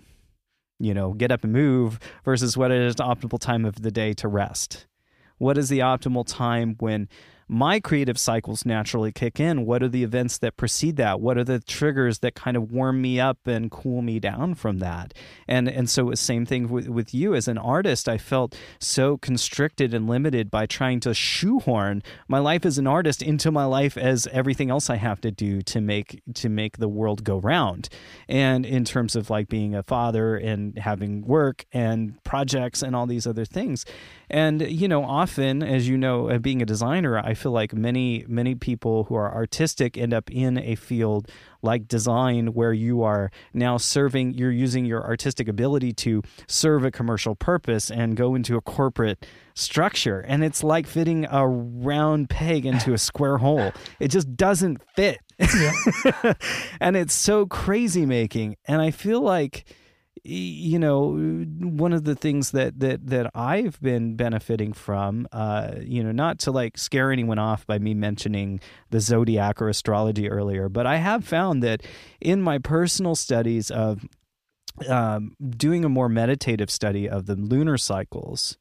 [0.80, 4.12] you know get up and move versus what is the optimal time of the day
[4.12, 4.86] to rest
[5.38, 7.08] what is the optimal time when
[7.48, 9.66] my creative cycles naturally kick in?
[9.66, 11.20] What are the events that precede that?
[11.20, 14.78] What are the triggers that kind of warm me up and cool me down from
[14.78, 15.12] that?
[15.46, 18.08] And and so same thing with, with you as an artist.
[18.08, 23.22] I felt so constricted and limited by trying to shoehorn my life as an artist
[23.22, 26.88] into my life as everything else I have to do to make to make the
[26.88, 27.88] world go round.
[28.28, 33.06] And in terms of like being a father and having work and projects and all
[33.06, 33.84] these other things.
[34.30, 38.24] And you know, often as you know, uh, being a designer, I feel like many
[38.28, 41.30] many people who are artistic end up in a field
[41.62, 46.90] like design where you are now serving you're using your artistic ability to serve a
[46.90, 50.20] commercial purpose and go into a corporate structure.
[50.20, 53.72] And it's like fitting a round peg into a square hole.
[53.98, 55.20] It just doesn't fit.
[56.80, 58.56] And it's so crazy making.
[58.66, 59.64] And i feel like
[60.26, 66.02] you know, one of the things that that that I've been benefiting from, uh, you
[66.02, 68.60] know, not to like scare anyone off by me mentioning
[68.90, 71.82] the zodiac or astrology earlier, but I have found that
[72.22, 74.06] in my personal studies of
[74.88, 78.56] um, doing a more meditative study of the lunar cycles.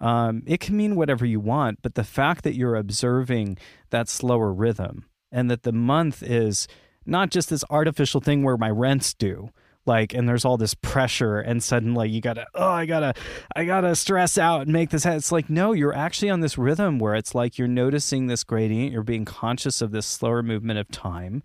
[0.00, 3.58] Um, it can mean whatever you want, but the fact that you're observing
[3.90, 6.68] that slower rhythm and that the month is
[7.04, 9.50] not just this artificial thing where my rent's due,
[9.88, 13.14] like and there's all this pressure and suddenly you gotta oh i gotta
[13.56, 16.98] i gotta stress out and make this it's like no you're actually on this rhythm
[16.98, 20.88] where it's like you're noticing this gradient you're being conscious of this slower movement of
[20.90, 21.42] time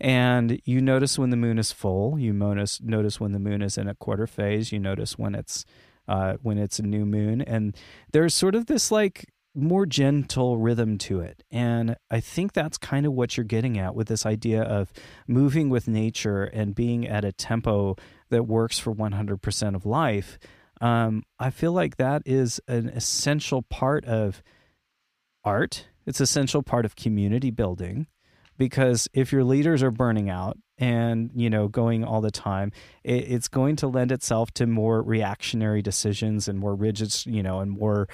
[0.00, 3.78] and you notice when the moon is full you notice notice when the moon is
[3.78, 5.64] in a quarter phase you notice when it's
[6.08, 7.76] uh, when it's a new moon and
[8.12, 11.42] there's sort of this like more gentle rhythm to it.
[11.50, 14.92] And I think that's kind of what you're getting at with this idea of
[15.26, 17.96] moving with nature and being at a tempo
[18.30, 20.38] that works for 100% of life.
[20.80, 24.42] Um, I feel like that is an essential part of
[25.44, 25.86] art.
[26.06, 28.06] It's essential part of community building
[28.58, 32.72] because if your leaders are burning out and you know going all the time
[33.04, 37.60] it, it's going to lend itself to more reactionary decisions and more rigid you know
[37.60, 38.08] and more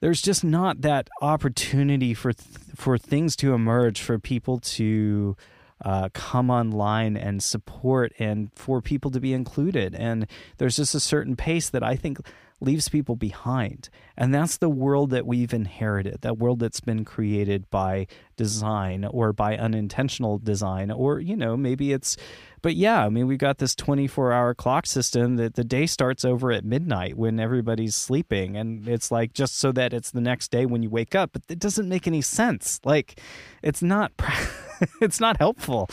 [0.00, 5.36] there's just not that opportunity for th- for things to emerge for people to
[5.84, 9.94] uh, come online and support and for people to be included.
[9.94, 10.26] And
[10.58, 12.18] there's just a certain pace that i think
[12.64, 13.88] leaves people behind.
[14.16, 19.32] And that's the world that we've inherited, that world that's been created by design or
[19.32, 22.16] by unintentional design, or, you know, maybe it's,
[22.62, 26.24] but yeah, I mean, we've got this 24 hour clock system that the day starts
[26.24, 28.56] over at midnight when everybody's sleeping.
[28.56, 31.42] And it's like just so that it's the next day when you wake up, but
[31.48, 32.80] it doesn't make any sense.
[32.84, 33.20] Like,
[33.62, 34.12] it's not,
[35.00, 35.88] it's not helpful.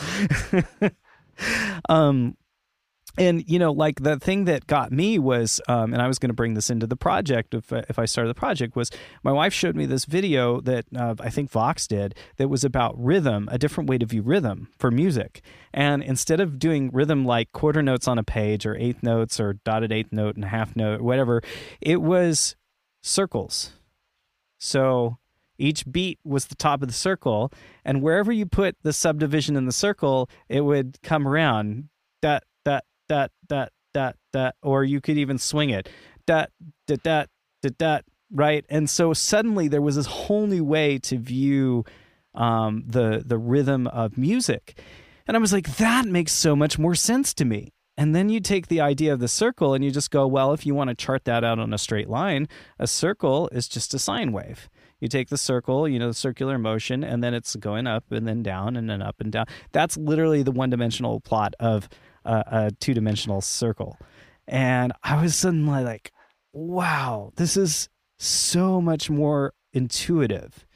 [1.88, 2.36] um,
[3.18, 6.30] and you know like the thing that got me was um, and i was going
[6.30, 8.90] to bring this into the project if, if i started the project was
[9.22, 12.94] my wife showed me this video that uh, i think vox did that was about
[12.98, 15.42] rhythm a different way to view rhythm for music.
[15.72, 19.54] And instead of doing rhythm like quarter notes on a page or eighth notes or
[19.54, 21.42] dotted eighth note and half note whatever
[21.80, 22.56] it was
[23.02, 23.72] circles.
[24.58, 25.18] So
[25.58, 27.52] each beat was the top of the circle
[27.84, 31.88] and wherever you put the subdivision in the circle it would come around.
[32.22, 32.44] That
[33.12, 35.88] that that that that or you could even swing it.
[36.26, 36.50] That
[36.86, 37.28] that
[37.62, 38.64] that that right?
[38.70, 41.84] And so suddenly there was this whole new way to view
[42.34, 44.78] um, the the rhythm of music.
[45.26, 47.72] And i was like that makes so much more sense to me.
[47.98, 50.64] And then you take the idea of the circle and you just go well if
[50.64, 52.48] you want to chart that out on a straight line
[52.78, 54.70] a circle is just a sine wave.
[55.00, 58.26] You take the circle, you know, the circular motion, and then it's going up and
[58.26, 59.46] then down and then up and down.
[59.72, 61.88] That's literally the one dimensional plot of
[62.24, 63.98] a, a two dimensional circle.
[64.46, 66.12] And I was suddenly like,
[66.52, 67.88] wow, this is
[68.18, 70.66] so much more intuitive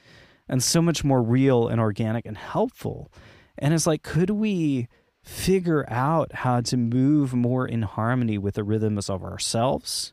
[0.48, 3.10] and so much more real and organic and helpful.
[3.58, 4.88] And it's like, could we
[5.22, 10.12] figure out how to move more in harmony with the rhythms of ourselves,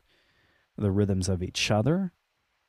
[0.76, 2.12] the rhythms of each other,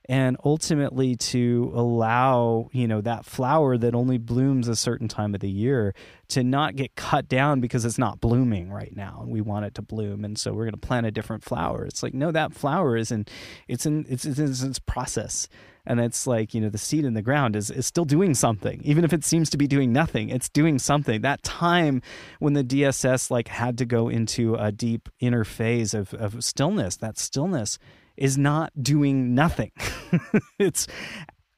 [0.07, 5.41] and ultimately to allow you know that flower that only blooms a certain time of
[5.41, 5.94] the year
[6.27, 9.73] to not get cut down because it's not blooming right now and we want it
[9.76, 11.86] to bloom and so we're going to plant a different flower.
[11.86, 13.26] It's like no that flower is in
[13.68, 15.48] it's in it's, it's in its process
[15.88, 18.82] and it's like you know the seed in the ground is, is still doing something.
[18.84, 21.22] Even if it seems to be doing nothing it's doing something.
[21.22, 22.02] That time
[22.40, 26.98] when the dss like had to go into a deep inner phase of, of stillness
[26.98, 27.80] that stillness
[28.18, 29.72] is not doing nothing.
[30.60, 30.88] it's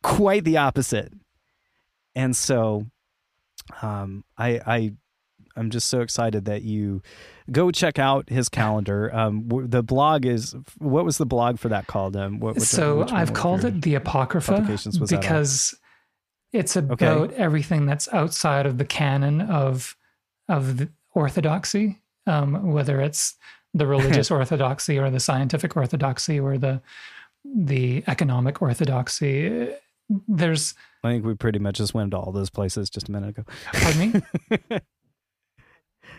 [0.04, 1.14] quite the opposite.
[2.16, 2.86] And so
[3.82, 4.94] um, I, I
[5.58, 7.02] I'm just so excited that you
[7.52, 9.14] go check out his calendar.
[9.14, 12.16] Um, the blog is what was the blog for that called?
[12.16, 15.76] Um, what, which, so which I've called it the Apocrypha because
[16.54, 17.36] it's about okay.
[17.36, 19.98] everything that's outside of the canon of
[20.48, 23.36] of orthodoxy, um, whether it's
[23.78, 26.82] the religious orthodoxy or the scientific orthodoxy or the
[27.46, 29.70] the economic orthodoxy.
[30.28, 30.74] There's
[31.04, 33.44] I think we pretty much just went to all those places just a minute ago.
[33.74, 34.24] Pardon
[34.60, 34.80] me?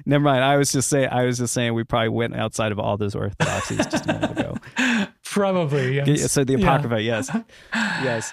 [0.07, 0.45] Never mind.
[0.45, 1.09] I was just saying.
[1.11, 4.31] I was just saying we probably went outside of all those orthodoxies just a minute
[4.39, 5.09] ago.
[5.25, 6.33] Probably yes.
[6.33, 7.23] So the apocrypha, yeah.
[7.23, 7.37] yes,
[7.75, 8.33] yes.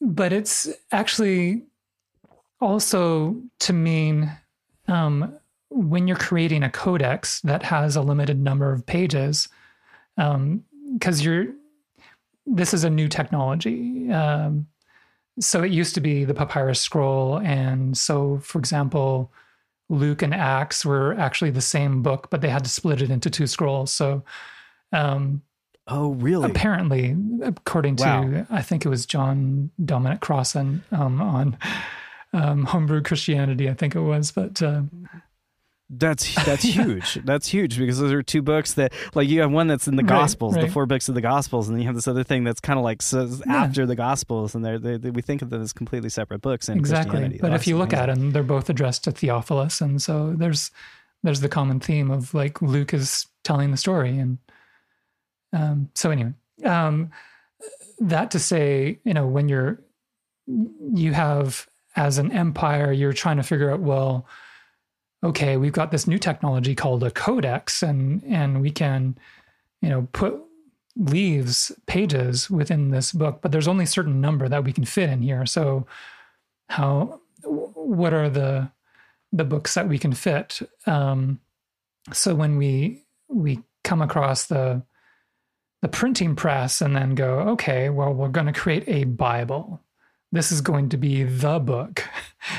[0.00, 1.64] But it's actually
[2.60, 4.30] also to mean
[4.88, 5.38] um,
[5.70, 9.48] when you're creating a codex that has a limited number of pages,
[10.16, 10.64] because um,
[11.20, 11.46] you're
[12.46, 14.10] this is a new technology.
[14.10, 14.68] Um,
[15.40, 19.32] so it used to be the papyrus scroll, and so for example,
[19.88, 23.30] Luke and Acts were actually the same book, but they had to split it into
[23.30, 23.92] two scrolls.
[23.92, 24.24] So,
[24.92, 25.42] um,
[25.86, 26.50] oh, really?
[26.50, 28.22] Apparently, according wow.
[28.22, 31.58] to I think it was John Dominic Crossan um, on
[32.32, 34.82] um, Homebrew Christianity, I think it was, but uh,
[35.88, 37.14] that's that's huge.
[37.24, 40.02] That's huge because those are two books that like you have one that's in the
[40.02, 42.42] Gospels, right, the four books of the Gospels, and then you have this other thing
[42.44, 43.62] that's kind of like yeah.
[43.62, 46.68] after the Gospels, and they're, they, they, we think of them as completely separate books.
[46.68, 50.34] In exactly, but if you look at them, they're both addressed to Theophilus, and so
[50.36, 50.72] there's
[51.22, 54.38] there's the common theme of like Luke is telling the story, and
[55.52, 56.32] um, so anyway,
[56.64, 57.10] um,
[58.00, 59.80] that to say, you know, when you're
[60.46, 64.26] you have as an empire, you're trying to figure out well
[65.26, 69.18] okay, we've got this new technology called a codex, and and we can,
[69.82, 70.40] you know, put
[70.96, 75.10] leaves pages within this book, but there's only a certain number that we can fit
[75.10, 75.44] in here.
[75.44, 75.86] So,
[76.68, 78.70] how what are the
[79.32, 80.60] the books that we can fit?
[80.86, 81.40] Um,
[82.12, 84.82] so when we we come across the
[85.82, 89.80] the printing press and then go, okay, well, we're going to create a Bible.
[90.32, 92.02] This is going to be the book.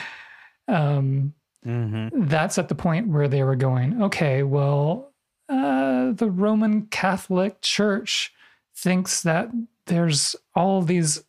[0.68, 1.34] um,
[1.68, 2.27] Mm-hmm.
[2.27, 5.11] That's at the point where they were going, okay, well,
[5.49, 8.34] uh, the Roman Catholic Church
[8.76, 9.49] thinks that
[9.88, 11.23] there's all these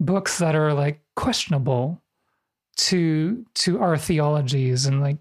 [0.00, 2.00] books that are like questionable
[2.76, 5.16] to to our theologies and like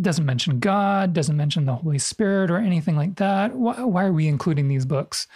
[0.00, 3.54] doesn't mention God, doesn't mention the Holy Spirit or anything like that.
[3.54, 5.26] Why, why are we including these books?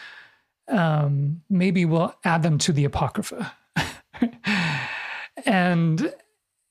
[0.68, 3.52] Um, maybe we'll add them to the Apocrypha.
[5.44, 6.12] and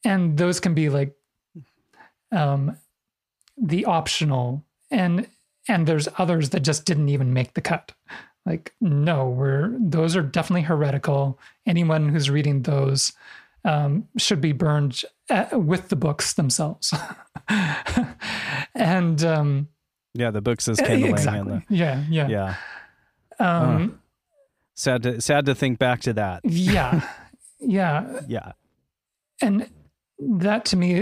[0.03, 1.15] and those can be like
[2.31, 2.77] um,
[3.57, 4.63] the optional.
[4.91, 5.27] And
[5.67, 7.91] and there's others that just didn't even make the cut.
[8.45, 11.39] Like no we're those are definitely heretical.
[11.65, 13.11] Anyone who's reading those
[13.65, 16.93] um, should be burned at, uh, with the books themselves.
[18.75, 19.69] And um,
[20.13, 21.63] yeah the books is kindling exactly.
[21.67, 22.27] the, yeah yeah.
[22.27, 22.55] Yeah.
[23.39, 23.97] Um, uh,
[24.75, 26.41] sad to sad to think back to that.
[26.43, 27.07] Yeah.
[27.59, 28.21] Yeah.
[28.27, 28.51] Yeah.
[29.41, 29.67] And
[30.19, 30.93] that to me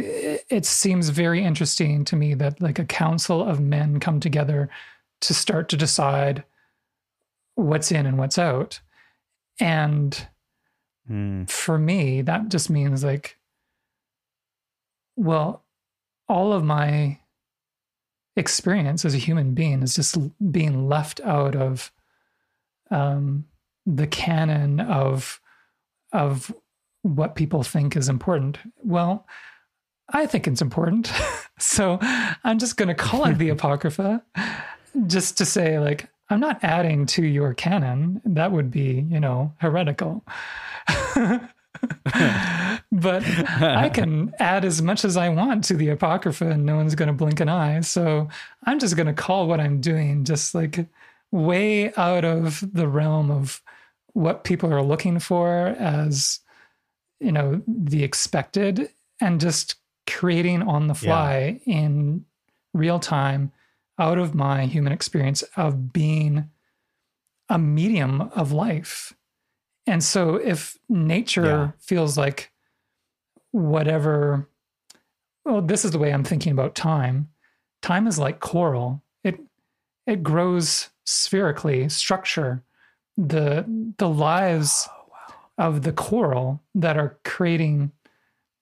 [0.49, 4.69] it seems very interesting to me that like a council of men come together
[5.21, 6.43] to start to decide
[7.55, 8.81] what's in and what's out
[9.59, 10.27] and
[11.09, 11.49] mm.
[11.49, 13.37] for me that just means like
[15.15, 15.63] well
[16.27, 17.17] all of my
[18.35, 20.17] experience as a human being is just
[20.51, 21.91] being left out of
[22.91, 23.45] um,
[23.85, 25.39] the canon of
[26.11, 26.53] of
[27.05, 28.57] what people think is important.
[28.83, 29.27] Well,
[30.09, 31.11] I think it's important.
[31.59, 34.23] so I'm just going to call it the Apocrypha
[35.05, 38.21] just to say, like, I'm not adding to your canon.
[38.25, 40.25] That would be, you know, heretical.
[42.91, 46.95] but I can add as much as I want to the Apocrypha and no one's
[46.95, 47.81] going to blink an eye.
[47.81, 48.29] So
[48.63, 50.87] I'm just going to call what I'm doing just like
[51.29, 53.61] way out of the realm of
[54.13, 56.39] what people are looking for as
[57.19, 58.89] you know the expected
[59.21, 59.75] and just
[60.07, 61.75] creating on the fly yeah.
[61.75, 62.25] in
[62.73, 63.51] real time
[63.99, 66.49] out of my human experience of being
[67.49, 69.13] a medium of life
[69.87, 71.71] and so if nature yeah.
[71.79, 72.51] feels like
[73.51, 74.49] whatever
[75.45, 77.29] well this is the way i'm thinking about time
[77.81, 79.39] time is like coral it
[80.05, 82.63] it grows spherically structure
[83.17, 84.89] the the lives
[85.57, 87.91] of the coral that are creating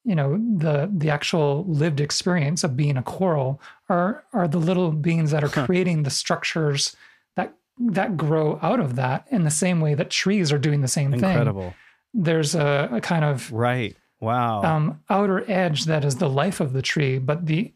[0.06, 4.92] you know the the actual lived experience of being a coral are are the little
[4.92, 6.96] beings that are creating the structures
[7.36, 10.88] that that grow out of that in the same way that trees are doing the
[10.88, 11.30] same Incredible.
[11.30, 11.76] thing Incredible.
[12.14, 16.74] there's a, a, kind of right wow um, outer edge that is the life of
[16.74, 17.74] the tree but the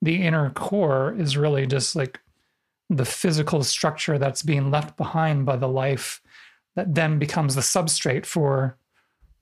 [0.00, 2.20] the inner core is really just like
[2.90, 6.22] the physical structure that's being left behind by the life
[6.78, 8.78] that then becomes the substrate for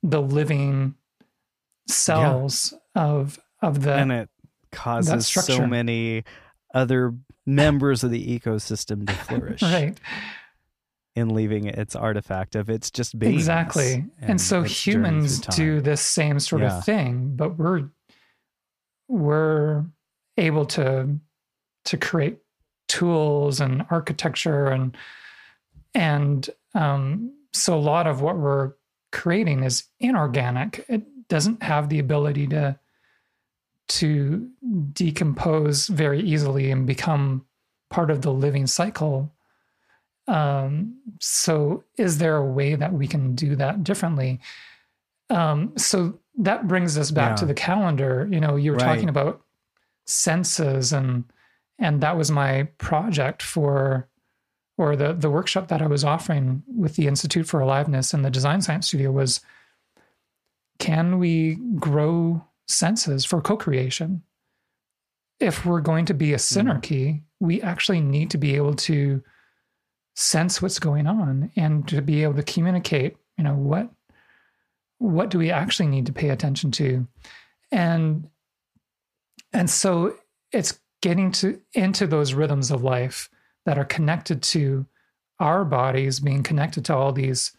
[0.01, 0.95] the living
[1.87, 3.03] cells yeah.
[3.03, 4.29] of of the and it
[4.71, 6.23] causes so many
[6.73, 7.13] other
[7.45, 9.99] members of the ecosystem to flourish right
[11.15, 16.01] in leaving its artifact of its just being exactly and, and so humans do this
[16.01, 16.79] same sort yeah.
[16.79, 17.87] of thing but we're
[19.07, 19.85] we're
[20.37, 21.19] able to
[21.85, 22.39] to create
[22.87, 24.97] tools and architecture and
[25.93, 28.73] and um, so a lot of what we're
[29.11, 30.85] creating is inorganic.
[30.87, 32.77] It doesn't have the ability to
[33.89, 34.49] to
[34.91, 37.45] decompose very easily and become
[37.89, 39.33] part of the living cycle.
[40.27, 44.39] Um, so, is there a way that we can do that differently?
[45.29, 47.35] Um, so that brings us back yeah.
[47.37, 48.27] to the calendar.
[48.29, 48.85] You know, you were right.
[48.85, 49.41] talking about
[50.05, 51.23] senses, and
[51.79, 54.07] and that was my project for
[54.77, 58.29] or the the workshop that I was offering with the Institute for Aliveness and the
[58.29, 59.41] Design Science Studio was
[60.79, 64.21] can we grow senses for co-creation?
[65.39, 66.69] If we're going to be a mm-hmm.
[66.69, 69.23] synarchy, we actually need to be able to
[70.15, 73.89] sense what's going on and to be able to communicate, you know, what
[74.99, 77.07] what do we actually need to pay attention to?
[77.71, 78.27] And
[79.53, 80.15] and so
[80.51, 83.29] it's getting to into those rhythms of life
[83.67, 84.85] that are connected to
[85.39, 87.51] our bodies being connected to all these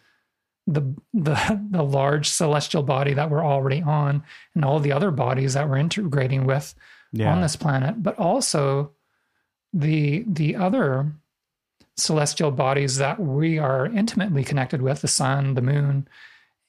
[0.65, 0.81] the
[1.13, 4.23] the the large celestial body that we're already on
[4.55, 6.73] and all the other bodies that we're integrating with
[7.13, 7.31] yeah.
[7.31, 8.91] on this planet but also
[9.71, 11.13] the the other
[11.95, 16.07] celestial bodies that we are intimately connected with the sun the moon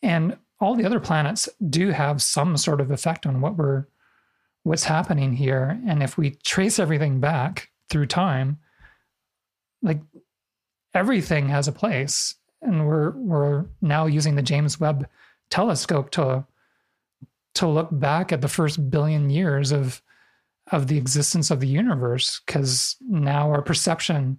[0.03, 3.87] and all the other planets do have some sort of effect on what we're
[4.65, 8.59] what's happening here and if we trace everything back through time
[9.83, 10.01] like
[10.95, 15.09] everything has a place and we're we're now using the James Webb
[15.51, 16.45] telescope to
[17.55, 20.03] to look back at the first billion years of
[20.71, 24.39] of the existence of the universe because now our perception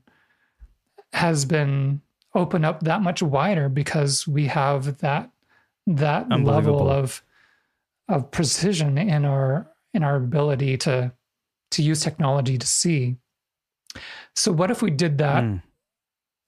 [1.14, 2.02] has been
[2.34, 5.30] opened up that much wider because we have that
[5.88, 7.22] that level of
[8.08, 11.12] of precision in our in our ability to
[11.72, 13.18] to use technology to see.
[14.36, 15.62] So, what if we did that mm.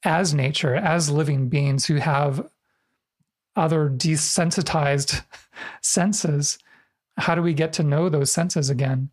[0.04, 2.46] as nature, as living beings who have
[3.56, 5.24] other desensitized
[5.82, 6.58] senses?
[7.16, 9.10] How do we get to know those senses again?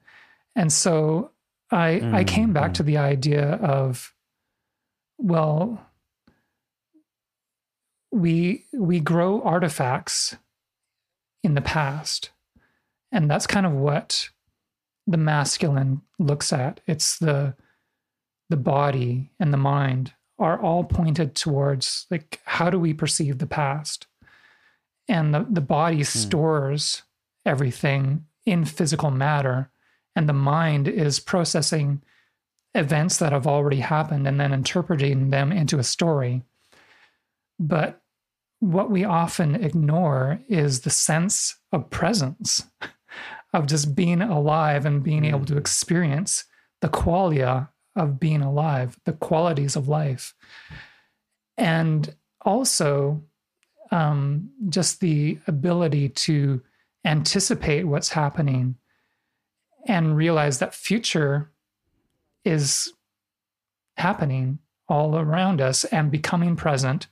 [0.55, 1.31] And so
[1.69, 2.13] I, mm.
[2.13, 2.75] I came back mm.
[2.75, 4.13] to the idea of,
[5.17, 5.85] well,
[8.11, 10.35] we we grow artifacts
[11.43, 12.31] in the past
[13.11, 14.29] and that's kind of what
[15.05, 16.79] the masculine looks at.
[16.87, 17.55] It's the
[18.51, 23.47] the body and the mind are all pointed towards like how do we perceive the
[23.47, 24.07] past?
[25.07, 26.03] And the, the body hmm.
[26.03, 27.03] stores
[27.45, 29.69] everything in physical matter,
[30.15, 32.01] and the mind is processing
[32.73, 36.43] events that have already happened and then interpreting them into a story.
[37.59, 38.01] But
[38.59, 42.65] what we often ignore is the sense of presence
[43.53, 45.59] of just being alive and being able to mm.
[45.59, 46.45] experience
[46.81, 47.69] the qualia
[48.01, 50.33] of being alive, the qualities of life.
[51.57, 53.23] And also
[53.91, 56.61] um, just the ability to
[57.05, 58.75] anticipate what's happening
[59.87, 61.51] and realize that future
[62.45, 62.91] is
[63.97, 67.07] happening all around us and becoming present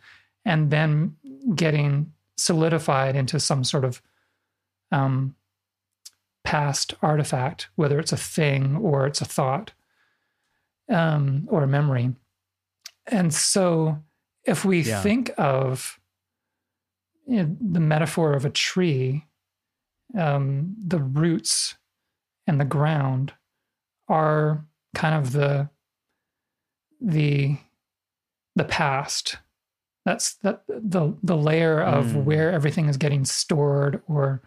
[0.46, 1.16] and then
[1.56, 4.02] getting solidified into some sort of
[4.92, 5.36] um,
[6.44, 9.72] past artifact, whether it's a thing or it's a thought
[10.90, 12.14] um, or memory.
[13.08, 14.04] And so,
[14.46, 15.02] if we yeah.
[15.02, 16.00] think of
[17.28, 19.26] you know, the metaphor of a tree,
[20.18, 21.76] um, the roots
[22.48, 23.34] and the ground
[24.08, 25.70] are kind of the
[27.00, 27.58] the
[28.56, 29.38] the past.
[30.06, 32.24] That's that the the layer of mm.
[32.24, 34.42] where everything is getting stored or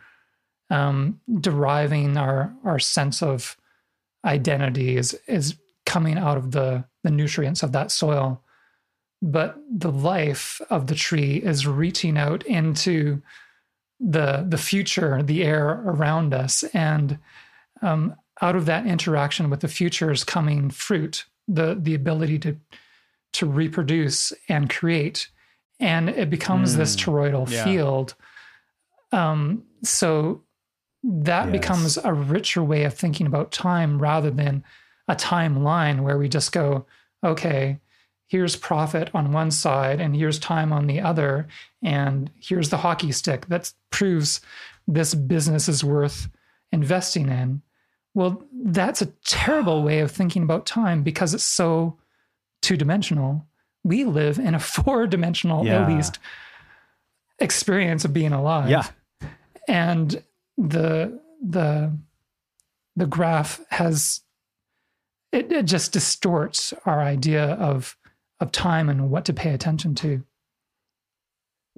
[0.71, 3.57] um, deriving our our sense of
[4.25, 5.57] identity is is
[5.87, 8.43] coming out of the the nutrients of that soil.
[9.21, 13.23] But the life of the tree is reaching out into
[14.01, 16.65] the the future the air around us.
[16.75, 17.19] And
[17.83, 22.57] um, out of that interaction with the future is coming fruit the the ability to
[23.35, 25.29] to reproduce and create.
[25.81, 27.65] And it becomes mm, this toroidal yeah.
[27.65, 28.15] field.
[29.11, 30.43] Um, so
[31.03, 31.53] that yes.
[31.53, 34.63] becomes a richer way of thinking about time rather than
[35.13, 36.87] a timeline where we just go,
[37.23, 37.79] okay,
[38.27, 41.47] here's profit on one side and here's time on the other,
[41.83, 44.41] and here's the hockey stick that proves
[44.89, 46.29] this business is worth
[46.73, 47.61] investing in.
[48.15, 51.99] Well, that's a terrible way of thinking about time because it's so
[52.63, 53.47] two dimensional.
[53.85, 55.83] We live in a four dimensional, yeah.
[55.83, 56.19] at least,
[57.39, 58.71] experience of being alive.
[58.71, 58.87] Yeah.
[59.69, 60.23] And
[60.57, 61.93] the the
[62.97, 64.23] the graph has
[65.33, 67.97] it, it just distorts our idea of
[68.41, 70.25] of time and what to pay attention to.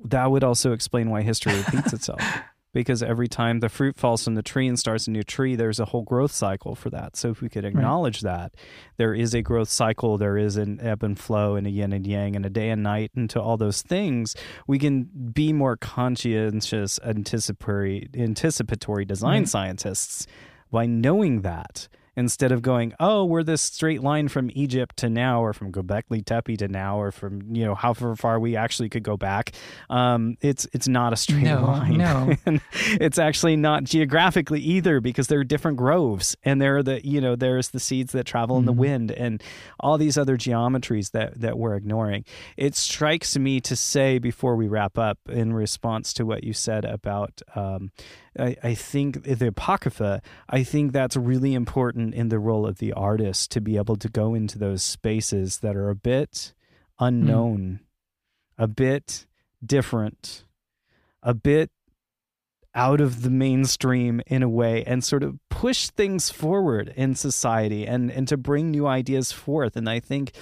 [0.02, 2.20] That would also explain why history repeats itself.
[2.74, 5.78] because every time the fruit falls from the tree and starts a new tree, there's
[5.78, 7.16] a whole growth cycle for that.
[7.16, 8.32] So if we could acknowledge right.
[8.32, 8.54] that
[8.96, 12.06] there is a growth cycle, there is an ebb and flow and a yin and
[12.06, 14.34] yang and a day and night and to all those things,
[14.66, 20.26] we can be more conscientious, anticipatory, anticipatory design scientists
[20.72, 25.42] by knowing that instead of going, oh, we're this straight line from Egypt to now,
[25.42, 29.02] or from Göbekli Tepe to now, or from you know how far we actually could
[29.02, 29.52] go back.
[29.90, 31.96] Um, it's it's not a straight no, line.
[31.98, 32.34] No,
[32.72, 37.20] it's actually not geographically either because there are different groves, and there are the you
[37.20, 38.80] know there's the seeds that travel in the mm-hmm.
[38.80, 39.42] wind, and
[39.80, 42.24] all these other geometries that that we're ignoring.
[42.56, 46.84] It strikes me to say before we wrap up in response to what you said
[46.84, 47.42] about.
[47.54, 47.90] Um,
[48.38, 52.92] I, I think the Apocrypha, I think that's really important in the role of the
[52.92, 56.54] artist to be able to go into those spaces that are a bit
[56.98, 58.62] unknown, mm.
[58.62, 59.26] a bit
[59.64, 60.44] different,
[61.22, 61.70] a bit
[62.74, 67.86] out of the mainstream in a way and sort of push things forward in society
[67.86, 70.32] and and to bring new ideas forth and i think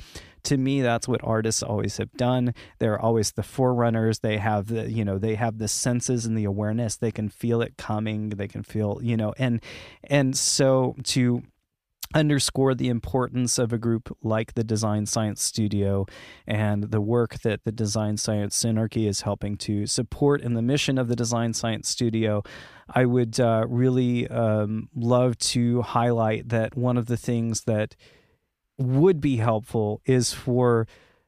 [0.44, 2.54] to me that's what artists always have done.
[2.78, 4.20] They're always the forerunners.
[4.20, 6.96] They have the you know they have the senses and the awareness.
[6.96, 8.30] They can feel it coming.
[8.30, 9.62] They can feel you know and
[10.04, 11.42] and so to
[12.14, 16.06] underscore the importance of a group like the Design Science Studio
[16.46, 20.98] and the work that the Design Science Synarchy is helping to support in the mission
[20.98, 22.42] of the Design Science Studio.
[22.94, 27.96] I would uh, really um, love to highlight that one of the things that
[28.82, 30.86] would be helpful is for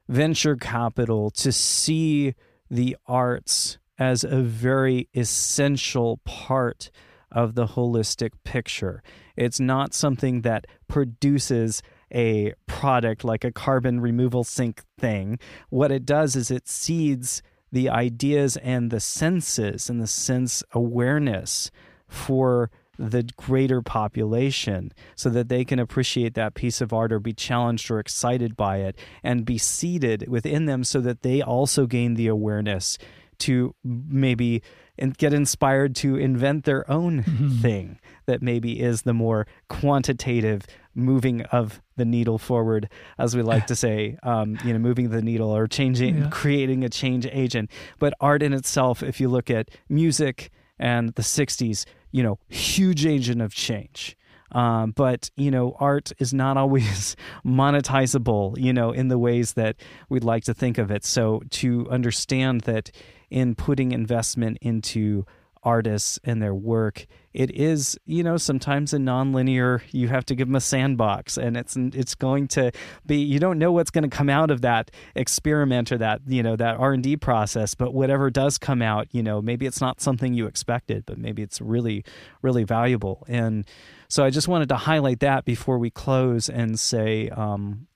[0.08, 2.34] venture capital to see
[2.70, 6.90] the arts as a very essential part
[7.30, 9.02] of the holistic picture.
[9.36, 11.82] It's not something that produces
[12.12, 15.38] a product like a carbon removal sink thing.
[15.68, 21.72] What it does is it seeds the ideas and the senses and the sense awareness
[22.06, 27.32] for the greater population so that they can appreciate that piece of art or be
[27.32, 32.14] challenged or excited by it and be seated within them so that they also gain
[32.14, 32.98] the awareness
[33.38, 34.62] to maybe
[34.98, 37.60] and get inspired to invent their own mm-hmm.
[37.60, 40.62] thing that maybe is the more quantitative
[40.94, 42.88] moving of the needle forward,
[43.18, 46.28] as we like to say, um, you know, moving the needle or changing, yeah.
[46.30, 47.70] creating a change agent.
[47.98, 51.84] But art in itself, if you look at music and the 60s,
[52.14, 54.16] you know, huge agent of change.
[54.52, 59.74] Um, but you know, art is not always monetizable, you know, in the ways that
[60.08, 61.04] we'd like to think of it.
[61.04, 62.92] So to understand that
[63.30, 65.26] in putting investment into
[65.64, 70.48] artists and their work it is you know sometimes a nonlinear you have to give
[70.48, 72.70] them a sandbox and it's it's going to
[73.04, 76.42] be you don't know what's going to come out of that experiment or that you
[76.42, 80.32] know that R&D process but whatever does come out you know maybe it's not something
[80.32, 82.04] you expected but maybe it's really
[82.42, 83.24] really valuable.
[83.28, 83.66] And
[84.08, 87.86] so I just wanted to highlight that before we close and say um,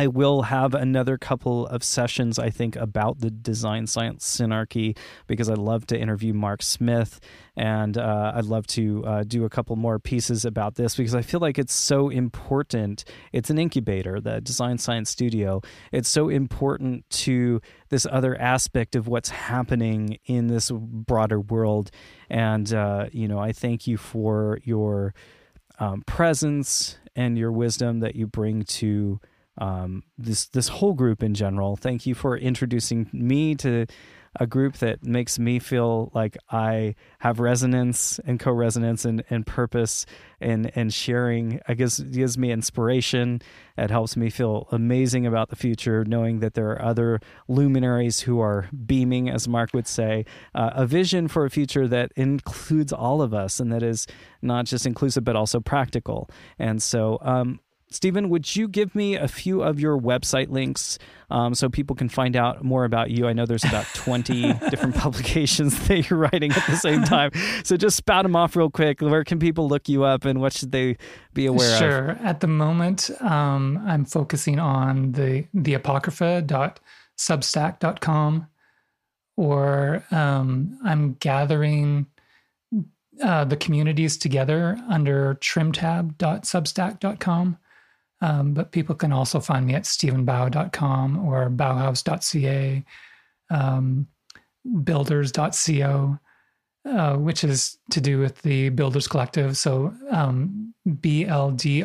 [0.00, 4.96] I will have another couple of sessions, I think, about the design science synarchy
[5.26, 7.18] because I love to interview Mark Smith.
[7.56, 11.22] And uh, I'd love to uh, do a couple more pieces about this because I
[11.22, 13.04] feel like it's so important.
[13.32, 15.62] It's an incubator, the Design Science Studio.
[15.90, 21.90] It's so important to this other aspect of what's happening in this broader world.
[22.30, 25.12] And, uh, you know, I thank you for your
[25.80, 29.18] um, presence and your wisdom that you bring to
[29.58, 31.76] um, this this whole group in general.
[31.76, 33.86] Thank you for introducing me to
[34.36, 40.06] a group that makes me feel like I have resonance and co-resonance and, and purpose
[40.40, 41.60] and and sharing.
[41.66, 43.42] I guess gives me inspiration.
[43.76, 48.40] It helps me feel amazing about the future, knowing that there are other luminaries who
[48.40, 50.24] are beaming, as Mark would say,
[50.54, 54.06] uh, a vision for a future that includes all of us and that is
[54.42, 56.28] not just inclusive but also practical.
[56.58, 57.60] And so, um,
[57.90, 60.98] Stephen, would you give me a few of your website links
[61.30, 63.26] um, so people can find out more about you?
[63.26, 67.30] I know there's about 20 different publications that you're writing at the same time.
[67.64, 69.00] So just spout them off real quick.
[69.00, 70.98] Where can people look you up and what should they
[71.32, 72.10] be aware sure.
[72.10, 72.18] of?
[72.18, 72.26] Sure.
[72.26, 78.46] At the moment, um, I'm focusing on the, the apocrypha.substack.com
[79.36, 82.06] or um, I'm gathering
[83.22, 87.58] uh, the communities together under trimtab.substack.com.
[88.20, 92.84] Um, but people can also find me at stephenbau.com or bauhaus.ca,
[93.50, 94.08] um,
[94.82, 96.18] builders.co,
[96.84, 99.56] uh, which is to do with the Builders Collective.
[99.56, 101.84] So um, bldrs.co.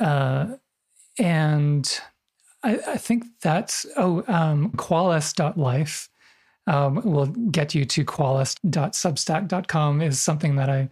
[0.00, 0.46] Uh,
[1.18, 2.00] and
[2.62, 6.08] I, I, think that's, oh, um, qualis.life
[6.68, 10.88] um, will get you to qualis.substack.com is something that I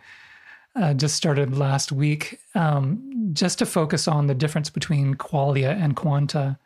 [0.79, 5.97] uh, just started last week, um, just to focus on the difference between qualia and
[5.97, 6.59] quanta.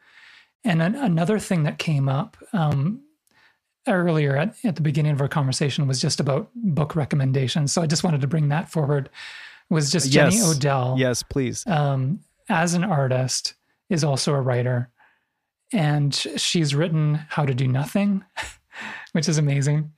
[0.65, 3.03] And an, another thing that came up um,
[3.87, 7.73] earlier at, at the beginning of our conversation was just about book recommendations.
[7.73, 9.09] So I just wanted to bring that forward.
[9.69, 10.35] Was just yes.
[10.35, 10.97] Jenny Odell.
[10.99, 11.65] Yes, please.
[11.67, 13.55] Um, as an artist,
[13.91, 14.89] is also a writer,
[15.73, 18.25] and she's written "How to Do Nothing,"
[19.13, 19.93] which is amazing.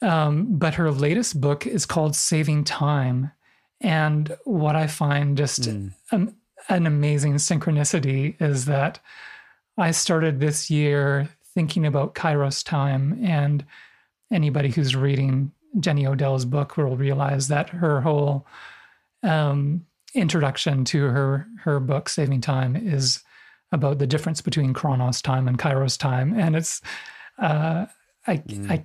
[0.00, 3.32] Um, but her latest book is called Saving Time.
[3.80, 5.92] And what I find just mm.
[6.12, 6.34] an,
[6.68, 9.00] an amazing synchronicity is that
[9.76, 13.18] I started this year thinking about Kairos time.
[13.24, 13.64] And
[14.30, 18.46] anybody who's reading Jenny Odell's book will realize that her whole
[19.22, 23.22] um, introduction to her her book Saving Time is
[23.72, 26.80] about the difference between Chronos time and Kairos time, and it's
[27.38, 27.86] uh,
[28.26, 28.70] I mm.
[28.70, 28.84] I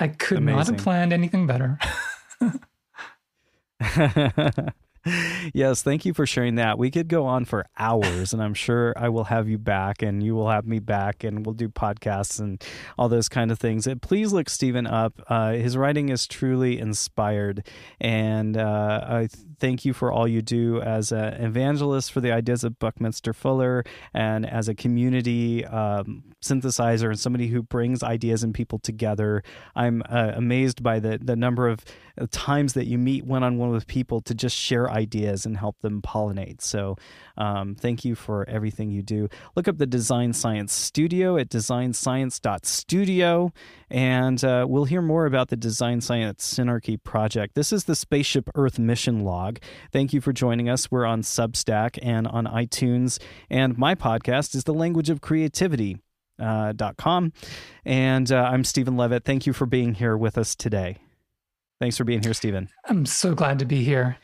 [0.00, 0.56] I could Amazing.
[0.56, 1.78] not have planned anything better.
[5.54, 6.78] yes, thank you for sharing that.
[6.78, 10.22] We could go on for hours, and I'm sure I will have you back, and
[10.22, 12.62] you will have me back, and we'll do podcasts and
[12.98, 13.86] all those kind of things.
[13.86, 15.20] And please look Stephen up.
[15.28, 17.66] Uh, his writing is truly inspired,
[17.98, 19.28] and uh, I
[19.58, 23.84] thank you for all you do as an evangelist for the ideas of Buckminster Fuller,
[24.12, 29.42] and as a community um, synthesizer and somebody who brings ideas and people together.
[29.74, 31.84] I'm uh, amazed by the the number of
[32.30, 35.80] times that you meet one on one with people to just share ideas and help
[35.80, 36.60] them pollinate.
[36.60, 36.96] So
[37.36, 39.28] um, thank you for everything you do.
[39.56, 43.52] Look up the Design Science Studio at designscience.studio,
[43.90, 47.54] and uh, we'll hear more about the Design Science Synarchy project.
[47.54, 49.58] This is the Spaceship Earth mission log.
[49.92, 50.90] Thank you for joining us.
[50.90, 55.98] We're on Substack and on iTunes, and my podcast is The Language of Creativity.
[56.38, 57.34] Uh, com.
[57.84, 59.24] And uh, I'm Stephen Levitt.
[59.24, 60.96] Thank you for being here with us today.
[61.80, 62.68] Thanks for being here, Stephen.
[62.86, 64.18] I'm so glad to be here.